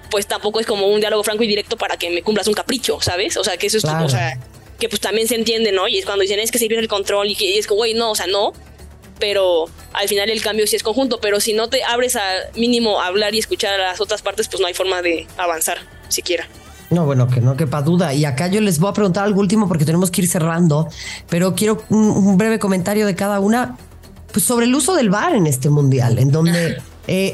pues 0.10 0.27
tampoco 0.27 0.60
es 0.60 0.65
como 0.65 0.88
un 0.88 0.99
diálogo 0.99 1.23
franco 1.23 1.43
y 1.43 1.47
directo 1.47 1.77
para 1.77 1.97
que 1.97 2.10
me 2.10 2.21
cumplas 2.21 2.47
un 2.47 2.53
capricho, 2.53 2.99
¿sabes? 3.01 3.38
O 3.38 3.43
sea, 3.43 3.57
que 3.57 3.67
eso 3.67 3.77
es, 3.77 3.86
o 3.86 4.10
sea, 4.10 4.38
que 4.79 4.89
pues 4.89 4.99
también 4.99 5.27
se 5.27 5.36
entiende, 5.36 5.71
¿no? 5.71 5.88
Y 5.88 5.97
es 5.97 6.05
cuando 6.05 6.21
dicen, 6.21 6.39
es 6.39 6.51
que 6.51 6.60
se 6.60 6.67
pierde 6.67 6.84
el 6.84 6.89
control 6.89 7.27
y, 7.27 7.38
y 7.39 7.57
es 7.57 7.67
que, 7.67 7.73
güey, 7.73 7.93
no, 7.93 8.12
o 8.12 8.15
sea, 8.15 8.27
no, 8.27 8.53
pero 9.21 9.69
al 9.93 10.10
final 10.10 10.29
el 10.29 10.41
cambio 10.41 10.67
sí 10.67 10.75
es 10.75 10.84
conjunto, 10.84 11.19
pero 11.21 11.39
si 11.39 11.53
no 11.53 11.69
te 11.69 11.84
abres 11.84 12.17
a 12.17 12.21
mínimo 12.57 12.99
hablar 12.99 13.34
y 13.36 13.39
escuchar 13.39 13.79
a 13.79 13.91
las 13.91 14.01
otras 14.01 14.21
partes, 14.21 14.49
pues 14.49 14.60
no 14.60 14.67
hay 14.67 14.73
forma 14.73 15.01
de 15.01 15.27
avanzar 15.38 15.77
siquiera. 16.10 16.45
No, 16.89 17.05
bueno, 17.05 17.27
que 17.29 17.39
no 17.39 17.55
quepa 17.55 17.81
duda. 17.84 18.13
Y 18.13 18.25
acá 18.25 18.47
yo 18.47 18.60
les 18.60 18.79
voy 18.79 18.89
a 18.89 18.93
preguntar 18.93 19.23
algo 19.23 19.39
último 19.39 19.67
porque 19.67 19.86
tenemos 19.86 20.12
que 20.12 20.23
ir 20.23 20.27
cerrando, 20.27 20.89
pero 21.29 21.55
quiero 21.55 21.84
un, 21.89 22.36
breve 22.38 22.60
comentario 22.60 23.05
de 23.05 23.15
cada 23.15 23.39
una 23.39 23.77
pues, 24.34 24.43
sobre 24.43 24.65
el 24.65 24.75
uso 24.75 24.95
del 24.95 25.10
bar 25.10 25.36
en 25.36 25.47
este 25.47 25.69
mundial, 25.69 26.19
en 26.19 26.31
donde... 26.31 26.81
Eh, 27.07 27.34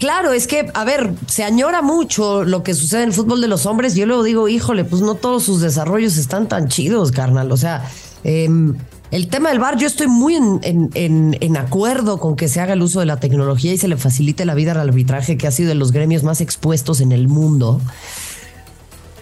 claro, 0.00 0.32
es 0.32 0.48
que, 0.48 0.70
a 0.74 0.84
ver, 0.84 1.12
se 1.28 1.44
añora 1.44 1.82
mucho 1.82 2.42
lo 2.42 2.64
que 2.64 2.74
sucede 2.74 3.04
en 3.04 3.10
el 3.10 3.14
fútbol 3.14 3.40
de 3.40 3.46
los 3.46 3.64
hombres. 3.64 3.94
Yo 3.94 4.06
luego 4.06 4.24
digo, 4.24 4.48
híjole, 4.48 4.84
pues 4.84 5.02
no 5.02 5.14
todos 5.14 5.44
sus 5.44 5.60
desarrollos 5.60 6.16
están 6.16 6.48
tan 6.48 6.68
chidos, 6.68 7.12
carnal. 7.12 7.52
O 7.52 7.56
sea, 7.56 7.88
eh, 8.24 8.48
el 9.14 9.28
tema 9.28 9.50
del 9.50 9.60
bar, 9.60 9.78
yo 9.78 9.86
estoy 9.86 10.08
muy 10.08 10.34
en, 10.34 10.90
en, 10.92 11.56
acuerdo 11.56 12.18
con 12.18 12.34
que 12.34 12.48
se 12.48 12.60
haga 12.60 12.72
el 12.72 12.82
uso 12.82 12.98
de 12.98 13.06
la 13.06 13.20
tecnología 13.20 13.72
y 13.72 13.78
se 13.78 13.86
le 13.86 13.96
facilite 13.96 14.44
la 14.44 14.54
vida 14.54 14.72
al 14.72 14.80
arbitraje, 14.80 15.36
que 15.36 15.46
ha 15.46 15.52
sido 15.52 15.68
de 15.68 15.76
los 15.76 15.92
gremios 15.92 16.24
más 16.24 16.40
expuestos 16.40 17.00
en 17.00 17.12
el 17.12 17.28
mundo. 17.28 17.80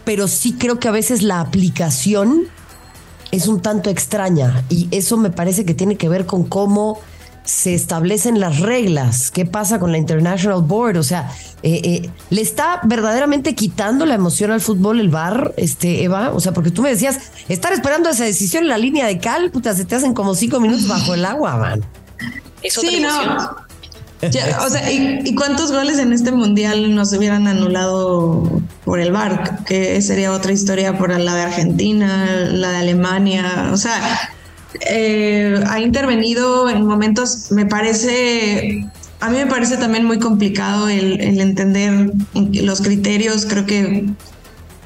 Pero 0.07 0.29
sí 0.29 0.55
creo 0.55 0.79
que 0.79 0.89
a 0.89 0.93
veces 0.93 1.21
la 1.21 1.41
aplicación 1.41 2.45
es 3.33 3.49
un 3.49 3.61
tanto 3.61 3.91
extraña 3.91 4.65
y 4.71 4.89
eso 4.93 5.19
me 5.19 5.29
parece 5.29 5.67
que 5.67 5.75
tiene 5.75 5.97
que 5.97 6.09
ver 6.09 6.25
con 6.25 6.45
cómo 6.45 6.99
se 7.45 7.75
establecen 7.75 8.41
las 8.41 8.61
reglas. 8.61 9.31
¿Qué 9.31 9.45
pasa 9.45 9.79
con 9.79 9.93
la 9.93 9.99
International 9.99 10.63
Board? 10.63 10.97
O 10.97 11.03
sea, 11.03 11.31
eh, 11.63 11.81
eh, 11.85 12.11
¿le 12.31 12.41
está 12.41 12.81
verdaderamente 12.85 13.55
quitando 13.55 14.07
la 14.07 14.15
emoción 14.15 14.51
al 14.51 14.61
fútbol 14.61 15.01
el 15.01 15.09
bar, 15.09 15.53
este, 15.57 16.05
Eva? 16.05 16.31
O 16.33 16.41
sea, 16.41 16.53
porque 16.53 16.71
tú 16.71 16.83
me 16.83 16.91
decías, 16.91 17.19
estar 17.49 17.73
esperando 17.73 18.09
esa 18.11 18.25
decisión 18.25 18.65
en 18.65 18.69
la 18.69 18.79
línea 18.79 19.07
de 19.07 19.19
cal, 19.19 19.51
puta, 19.51 19.75
se 19.75 19.85
te 19.85 19.97
hacen 19.97 20.15
como 20.15 20.35
cinco 20.35 20.61
minutos 20.61 20.87
bajo 20.87 21.15
el 21.15 21.25
agua, 21.25 21.57
man. 21.57 21.85
sí, 22.63 23.01
no. 23.01 23.57
o 24.65 24.71
sea, 24.71 24.93
¿y, 24.93 25.35
cuántos 25.35 25.73
goles 25.73 25.99
en 25.99 26.13
este 26.13 26.31
mundial 26.31 26.95
nos 26.95 27.13
hubieran 27.13 27.49
anulado 27.49 28.63
por 28.85 29.01
el 29.01 29.11
VAR? 29.11 29.65
Que 29.65 30.01
sería 30.01 30.33
otra 30.33 30.53
historia 30.53 30.97
por 30.97 31.11
la 31.11 31.35
de 31.35 31.43
Argentina, 31.43 32.27
la 32.51 32.71
de 32.71 32.77
Alemania. 32.77 33.71
O 33.73 33.77
sea, 33.77 34.31
eh, 34.81 35.63
ha 35.69 35.81
intervenido 35.81 36.69
en 36.69 36.87
momentos, 36.87 37.51
me 37.51 37.67
parece, 37.67 38.87
a 39.21 39.31
mí 39.31 39.37
me 39.37 39.47
parece 39.47 39.77
también 39.77 40.05
muy 40.05 40.19
complicado 40.19 40.89
el, 40.89 41.21
entender 41.41 42.13
los 42.35 42.81
criterios, 42.81 43.47
creo 43.47 43.67
que 43.67 44.07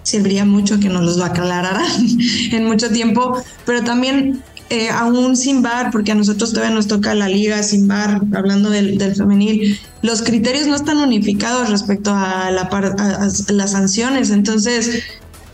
serviría 0.02 0.44
mucho 0.44 0.78
que 0.78 0.88
nos 0.88 1.02
los 1.02 1.20
aclararan 1.20 1.86
en 2.52 2.64
mucho 2.64 2.90
tiempo, 2.90 3.42
pero 3.64 3.82
también 3.82 4.42
eh, 4.68 4.88
aún 4.90 5.36
sin 5.36 5.62
bar, 5.62 5.90
porque 5.92 6.10
a 6.10 6.14
nosotros 6.16 6.52
todavía 6.52 6.74
nos 6.74 6.88
toca 6.88 7.14
la 7.14 7.28
liga 7.28 7.62
sin 7.62 7.86
bar, 7.86 8.20
hablando 8.34 8.68
del, 8.68 8.98
femenil, 9.14 9.78
los 10.02 10.22
criterios 10.22 10.66
no 10.66 10.74
están 10.74 10.98
unificados 10.98 11.70
respecto 11.70 12.12
a, 12.12 12.50
la, 12.50 12.62
a 12.62 13.52
las 13.52 13.70
sanciones. 13.70 14.30
Entonces, 14.30 15.04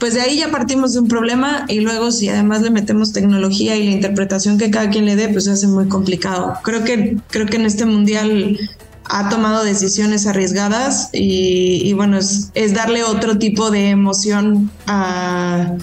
pues 0.03 0.15
de 0.15 0.21
ahí 0.21 0.39
ya 0.39 0.51
partimos 0.51 0.95
de 0.95 0.99
un 0.99 1.07
problema 1.07 1.65
y 1.69 1.79
luego 1.79 2.11
si 2.11 2.29
además 2.29 2.61
le 2.61 2.71
metemos 2.71 3.13
tecnología 3.13 3.77
y 3.77 3.85
la 3.85 3.93
interpretación 3.93 4.59
que 4.59 4.69
cada 4.69 4.91
quien 4.91 5.05
le 5.05 5.15
dé, 5.15 5.29
pues 5.29 5.45
se 5.45 5.53
hace 5.53 5.69
muy 5.69 5.87
complicado. 5.89 6.55
Creo 6.65 6.83
que, 6.83 7.19
creo 7.31 7.47
que 7.47 7.55
en 7.55 7.67
este 7.67 7.87
mundial 7.87 8.59
ha 9.05 9.29
tomado 9.29 9.63
decisiones 9.63 10.27
arriesgadas 10.27 11.11
y, 11.13 11.93
bueno, 11.93 12.19
es, 12.19 12.51
es, 12.55 12.75
darle 12.75 13.05
otro 13.05 13.39
tipo 13.39 13.71
de 13.71 13.91
emoción 13.91 14.73
a 14.89 15.77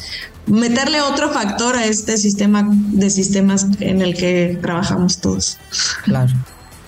meterle 0.47 0.99
otro 0.99 1.32
factor 1.32 1.77
a 1.77 1.86
este 1.86 2.17
sistema 2.17 2.67
de 2.69 3.10
sistemas 3.10 3.67
en 3.79 4.01
el 4.01 4.17
que 4.17 4.60
trabajamos 4.62 5.21
todos. 5.21 5.58
Claro. 6.03 6.34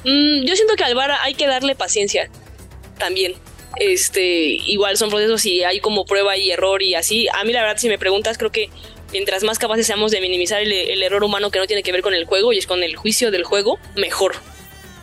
Mm, 0.03 0.43
yo 0.45 0.53
siento 0.53 0.73
que 0.75 0.83
al 0.83 0.95
VAR 0.95 1.11
hay 1.23 1.35
que 1.35 1.47
darle 1.47 1.75
paciencia 1.75 2.29
también 2.99 3.35
este, 3.77 4.23
igual 4.23 4.97
son 4.97 5.09
procesos 5.09 5.45
y 5.45 5.63
hay 5.63 5.79
como 5.79 6.05
prueba 6.05 6.37
y 6.37 6.51
error 6.51 6.81
y 6.81 6.95
así. 6.95 7.27
A 7.33 7.43
mí 7.43 7.53
la 7.53 7.61
verdad, 7.61 7.77
si 7.77 7.87
me 7.87 7.97
preguntas, 7.97 8.37
creo 8.37 8.51
que 8.51 8.69
mientras 9.11 9.43
más 9.43 9.59
capaces 9.59 9.87
seamos 9.87 10.11
de 10.11 10.21
minimizar 10.21 10.61
el, 10.61 11.03
error 11.03 11.23
humano 11.23 11.51
que 11.51 11.59
no 11.59 11.67
tiene 11.67 11.83
que 11.83 11.91
ver 11.91 12.01
con 12.01 12.13
el 12.13 12.25
juego 12.25 12.53
y 12.53 12.57
es 12.57 12.67
con 12.67 12.83
el 12.83 12.95
juicio 12.95 13.31
del 13.31 13.43
juego, 13.43 13.79
mejor. 13.95 14.35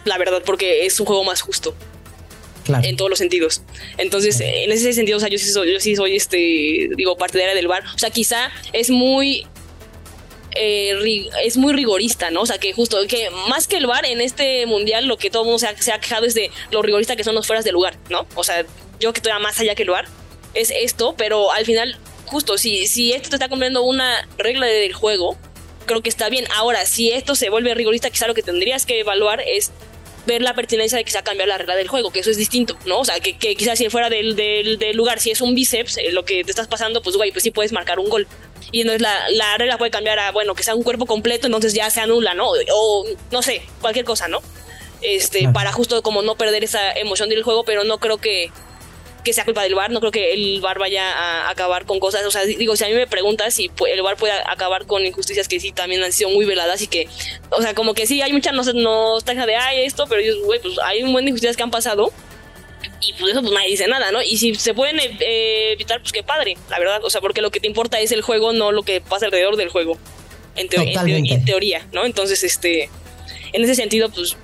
La 0.04 0.18
verdad, 0.18 0.42
porque 0.44 0.86
es 0.86 0.98
un 1.00 1.06
juego 1.06 1.24
más 1.24 1.40
justo. 1.40 1.74
En 2.82 2.96
todos 2.96 3.08
los 3.08 3.18
sentidos. 3.18 3.62
Entonces, 3.96 4.40
en 4.40 4.70
ese 4.70 4.92
sentido, 4.92 5.16
o 5.16 5.20
sea, 5.20 5.30
yo 5.30 5.38
sí 5.38 5.50
soy, 5.50 5.72
yo 5.72 5.80
sí 5.80 5.96
soy 5.96 6.16
este, 6.16 6.90
digo, 6.96 7.16
partidaria 7.16 7.54
del 7.54 7.66
bar. 7.66 7.82
O 7.94 7.98
sea, 7.98 8.10
quizá 8.10 8.50
es 8.74 8.90
muy 8.90 9.46
eh, 10.54 11.28
es 11.44 11.56
muy 11.56 11.72
rigorista, 11.72 12.30
¿no? 12.30 12.42
O 12.42 12.46
sea, 12.46 12.58
que 12.58 12.72
justo, 12.72 12.98
que 13.06 13.30
más 13.48 13.66
que 13.66 13.76
el 13.76 13.86
bar 13.86 14.06
en 14.06 14.20
este 14.20 14.66
mundial, 14.66 15.06
lo 15.06 15.16
que 15.16 15.30
todo 15.30 15.42
el 15.42 15.46
mundo 15.46 15.58
se 15.58 15.92
ha, 15.92 16.00
quejado 16.00 16.26
es 16.26 16.34
de 16.34 16.50
lo 16.70 16.82
rigorista 16.82 17.16
que 17.16 17.24
son 17.24 17.34
los 17.34 17.46
fueras 17.46 17.64
de 17.64 17.72
lugar, 17.72 17.96
¿no? 18.10 18.26
O 18.34 18.44
sea, 18.44 18.64
yo 19.00 19.12
que 19.12 19.18
estoy 19.18 19.32
más 19.40 19.58
allá 19.60 19.74
que 19.74 19.82
el 19.82 19.90
bar, 19.90 20.06
es 20.54 20.70
esto, 20.70 21.14
pero 21.16 21.52
al 21.52 21.64
final, 21.64 21.98
justo, 22.26 22.58
si, 22.58 22.86
si 22.86 23.12
esto 23.12 23.30
te 23.30 23.36
está 23.36 23.48
cumpliendo 23.48 23.82
una 23.82 24.26
regla 24.38 24.66
del 24.66 24.92
juego, 24.92 25.36
creo 25.86 26.02
que 26.02 26.08
está 26.08 26.28
bien. 26.28 26.46
Ahora, 26.54 26.86
si 26.86 27.10
esto 27.10 27.34
se 27.34 27.50
vuelve 27.50 27.74
rigorista, 27.74 28.10
quizá 28.10 28.26
lo 28.26 28.34
que 28.34 28.42
tendrías 28.42 28.86
que 28.86 29.00
evaluar 29.00 29.40
es 29.40 29.72
ver 30.28 30.42
la 30.42 30.54
pertinencia 30.54 30.96
de 30.96 31.04
quizá 31.04 31.22
cambiar 31.22 31.48
la 31.48 31.58
regla 31.58 31.74
del 31.74 31.88
juego, 31.88 32.12
que 32.12 32.20
eso 32.20 32.30
es 32.30 32.36
distinto, 32.36 32.76
¿no? 32.86 33.00
O 33.00 33.04
sea, 33.04 33.18
que, 33.18 33.34
quizás 33.34 33.78
si 33.78 33.88
fuera 33.88 34.08
del, 34.08 34.36
del, 34.36 34.96
lugar, 34.96 35.18
si 35.18 35.32
es 35.32 35.40
un 35.40 35.54
bíceps, 35.56 35.96
eh, 35.96 36.12
lo 36.12 36.24
que 36.24 36.44
te 36.44 36.50
estás 36.50 36.68
pasando, 36.68 37.02
pues 37.02 37.16
güey, 37.16 37.32
pues 37.32 37.42
sí 37.42 37.50
puedes 37.50 37.72
marcar 37.72 37.98
un 37.98 38.08
gol. 38.08 38.28
Y 38.70 38.82
entonces 38.82 39.02
la, 39.02 39.30
la 39.30 39.56
regla 39.56 39.78
puede 39.78 39.90
cambiar 39.90 40.18
a, 40.18 40.30
bueno, 40.30 40.54
que 40.54 40.62
sea 40.62 40.74
un 40.74 40.82
cuerpo 40.84 41.06
completo, 41.06 41.46
entonces 41.46 41.72
ya 41.74 41.90
se 41.90 42.00
anula, 42.00 42.34
¿no? 42.34 42.50
O 42.50 43.04
no 43.32 43.42
sé, 43.42 43.62
cualquier 43.80 44.04
cosa, 44.04 44.28
¿no? 44.28 44.40
Este, 45.00 45.48
para 45.48 45.72
justo 45.72 46.02
como 46.02 46.22
no 46.22 46.36
perder 46.36 46.64
esa 46.64 46.92
emoción 46.92 47.28
del 47.28 47.42
juego, 47.42 47.64
pero 47.64 47.84
no 47.84 47.98
creo 47.98 48.18
que, 48.18 48.50
que 49.28 49.34
sea 49.34 49.44
culpa 49.44 49.62
del 49.62 49.74
bar, 49.74 49.90
no 49.90 50.00
creo 50.00 50.10
que 50.10 50.32
el 50.32 50.60
bar 50.62 50.78
vaya 50.78 51.12
a 51.12 51.50
acabar 51.50 51.84
con 51.84 52.00
cosas, 52.00 52.24
o 52.24 52.30
sea, 52.30 52.44
digo, 52.44 52.76
si 52.76 52.84
a 52.84 52.88
mí 52.88 52.94
me 52.94 53.06
preguntas 53.06 53.52
si 53.52 53.70
el 53.90 54.02
bar 54.02 54.16
puede 54.16 54.32
acabar 54.32 54.86
con 54.86 55.04
injusticias 55.04 55.48
que 55.48 55.60
sí 55.60 55.70
también 55.70 56.02
han 56.02 56.12
sido 56.12 56.30
muy 56.30 56.46
veladas 56.46 56.80
y 56.80 56.86
que, 56.86 57.08
o 57.50 57.60
sea, 57.60 57.74
como 57.74 57.92
que 57.92 58.06
sí, 58.06 58.22
hay 58.22 58.32
mucha 58.32 58.52
nostalgia 58.52 59.44
de, 59.44 59.56
ay, 59.56 59.84
esto, 59.84 60.06
pero 60.08 60.22
güey, 60.44 60.60
pues 60.60 60.78
hay 60.82 61.02
un 61.02 61.12
buen 61.12 61.26
de 61.26 61.30
injusticias 61.30 61.56
que 61.56 61.62
han 61.62 61.70
pasado 61.70 62.10
y 63.00 63.12
pues 63.14 63.32
eso 63.32 63.42
pues 63.42 63.52
nadie 63.52 63.68
dice 63.68 63.86
nada, 63.86 64.10
¿no? 64.10 64.22
Y 64.22 64.38
si 64.38 64.54
se 64.54 64.72
pueden 64.72 64.98
eh, 64.98 65.72
evitar, 65.72 66.00
pues 66.00 66.12
qué 66.12 66.22
padre, 66.22 66.56
la 66.70 66.78
verdad, 66.78 67.04
o 67.04 67.10
sea, 67.10 67.20
porque 67.20 67.42
lo 67.42 67.50
que 67.50 67.60
te 67.60 67.66
importa 67.66 68.00
es 68.00 68.10
el 68.12 68.22
juego, 68.22 68.54
no 68.54 68.72
lo 68.72 68.82
que 68.82 69.02
pasa 69.02 69.26
alrededor 69.26 69.56
del 69.56 69.68
juego, 69.68 69.98
en, 70.56 70.68
en 70.72 71.44
teoría, 71.44 71.86
¿no? 71.92 72.06
Entonces, 72.06 72.42
este, 72.44 72.88
en 73.52 73.64
ese 73.64 73.74
sentido, 73.74 74.08
pues 74.08 74.36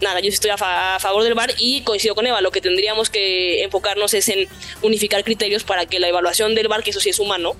nada, 0.00 0.20
yo 0.20 0.28
estoy 0.28 0.50
a, 0.50 0.98
favor 0.98 1.22
del 1.24 1.34
VAR 1.34 1.52
y 1.58 1.82
coincido 1.82 2.14
con 2.14 2.26
Eva, 2.26 2.40
lo 2.40 2.50
que 2.50 2.60
tendríamos 2.60 3.10
que 3.10 3.62
enfocarnos 3.62 4.14
es 4.14 4.28
en 4.28 4.48
unificar 4.82 5.24
criterios 5.24 5.64
para 5.64 5.86
que 5.86 5.98
la 5.98 6.08
evaluación 6.08 6.54
del 6.54 6.68
VAR, 6.68 6.82
que 6.82 6.90
eso 6.90 7.00
sí 7.00 7.10
es 7.10 7.18
humano, 7.18 7.56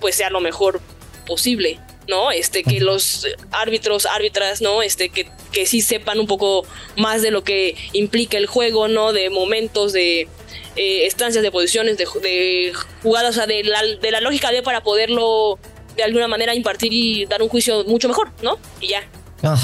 pues 0.00 0.16
sea 0.16 0.30
lo 0.30 0.40
mejor 0.40 0.80
posible, 1.26 1.78
¿no? 2.08 2.30
Este, 2.30 2.62
que 2.62 2.80
los 2.80 3.26
árbitros, 3.50 4.06
árbitras, 4.06 4.60
¿no? 4.60 4.82
Este, 4.82 5.08
que, 5.08 5.28
que 5.52 5.66
sí 5.66 5.80
sepan 5.80 6.20
un 6.20 6.26
poco 6.26 6.66
más 6.96 7.22
de 7.22 7.30
lo 7.30 7.44
que 7.44 7.76
implica 7.92 8.38
el 8.38 8.46
juego, 8.46 8.88
¿no? 8.88 9.12
De 9.12 9.30
momentos, 9.30 9.92
de 9.92 10.28
eh, 10.76 11.06
estancias, 11.06 11.42
de 11.42 11.50
posiciones, 11.50 11.98
de, 11.98 12.72
jugadas, 13.02 13.30
o 13.30 13.32
sea, 13.32 13.46
de 13.46 13.64
la, 13.64 13.82
de 13.82 14.10
la 14.10 14.20
lógica 14.20 14.50
de 14.50 14.62
para 14.62 14.82
poderlo 14.82 15.58
de 15.96 16.02
alguna 16.02 16.28
manera 16.28 16.54
impartir 16.54 16.92
y 16.92 17.24
dar 17.24 17.42
un 17.42 17.48
juicio 17.48 17.84
mucho 17.84 18.08
mejor, 18.08 18.30
¿no? 18.42 18.58
Y 18.80 18.88
ya. 18.88 19.08
Ah, 19.42 19.56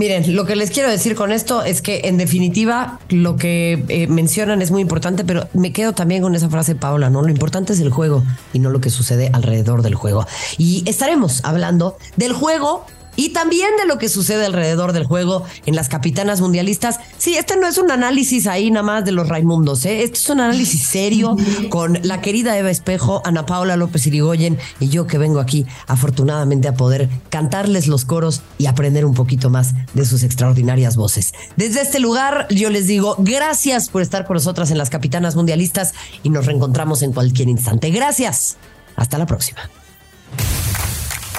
Miren, 0.00 0.34
lo 0.34 0.46
que 0.46 0.56
les 0.56 0.70
quiero 0.70 0.88
decir 0.88 1.14
con 1.14 1.30
esto 1.30 1.62
es 1.62 1.82
que 1.82 2.00
en 2.04 2.16
definitiva 2.16 2.98
lo 3.10 3.36
que 3.36 3.84
eh, 3.88 4.06
mencionan 4.06 4.62
es 4.62 4.70
muy 4.70 4.80
importante, 4.80 5.24
pero 5.26 5.46
me 5.52 5.74
quedo 5.74 5.92
también 5.92 6.22
con 6.22 6.34
esa 6.34 6.48
frase, 6.48 6.74
Paula, 6.74 7.10
¿no? 7.10 7.20
Lo 7.20 7.28
importante 7.28 7.74
es 7.74 7.80
el 7.80 7.90
juego 7.90 8.24
y 8.54 8.60
no 8.60 8.70
lo 8.70 8.80
que 8.80 8.88
sucede 8.88 9.28
alrededor 9.30 9.82
del 9.82 9.94
juego. 9.94 10.26
Y 10.56 10.84
estaremos 10.88 11.44
hablando 11.44 11.98
del 12.16 12.32
juego 12.32 12.86
y 13.16 13.30
también 13.30 13.70
de 13.78 13.86
lo 13.86 13.98
que 13.98 14.08
sucede 14.08 14.46
alrededor 14.46 14.92
del 14.92 15.04
juego 15.04 15.44
en 15.66 15.74
las 15.74 15.88
capitanas 15.88 16.40
mundialistas. 16.40 17.00
Sí, 17.18 17.36
este 17.36 17.56
no 17.56 17.66
es 17.66 17.78
un 17.78 17.90
análisis 17.90 18.46
ahí 18.46 18.70
nada 18.70 18.82
más 18.82 19.04
de 19.04 19.12
los 19.12 19.28
Raimundos, 19.28 19.84
¿eh? 19.84 20.02
este 20.02 20.18
es 20.18 20.28
un 20.30 20.40
análisis 20.40 20.86
serio 20.86 21.36
con 21.68 21.98
la 22.02 22.20
querida 22.20 22.56
Eva 22.58 22.70
Espejo, 22.70 23.22
Ana 23.24 23.46
Paula 23.46 23.76
López 23.76 24.06
Irigoyen 24.06 24.58
y 24.78 24.88
yo 24.88 25.06
que 25.06 25.18
vengo 25.18 25.40
aquí 25.40 25.66
afortunadamente 25.86 26.68
a 26.68 26.74
poder 26.74 27.08
cantarles 27.28 27.86
los 27.86 28.04
coros 28.04 28.42
y 28.58 28.66
aprender 28.66 29.04
un 29.04 29.14
poquito 29.14 29.50
más 29.50 29.74
de 29.94 30.04
sus 30.04 30.22
extraordinarias 30.22 30.96
voces. 30.96 31.32
Desde 31.56 31.82
este 31.82 32.00
lugar 32.00 32.46
yo 32.50 32.70
les 32.70 32.86
digo 32.86 33.16
gracias 33.18 33.88
por 33.88 34.02
estar 34.02 34.26
con 34.26 34.34
nosotras 34.34 34.70
en 34.70 34.78
las 34.78 34.90
capitanas 34.90 35.36
mundialistas 35.36 35.94
y 36.22 36.30
nos 36.30 36.46
reencontramos 36.46 37.02
en 37.02 37.12
cualquier 37.12 37.48
instante. 37.48 37.90
Gracias. 37.90 38.56
Hasta 38.96 39.18
la 39.18 39.26
próxima. 39.26 39.79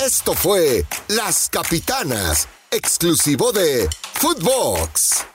Esto 0.05 0.33
fue 0.33 0.83
Las 1.09 1.47
Capitanas, 1.51 2.47
exclusivo 2.71 3.51
de 3.51 3.87
Footbox. 4.15 5.31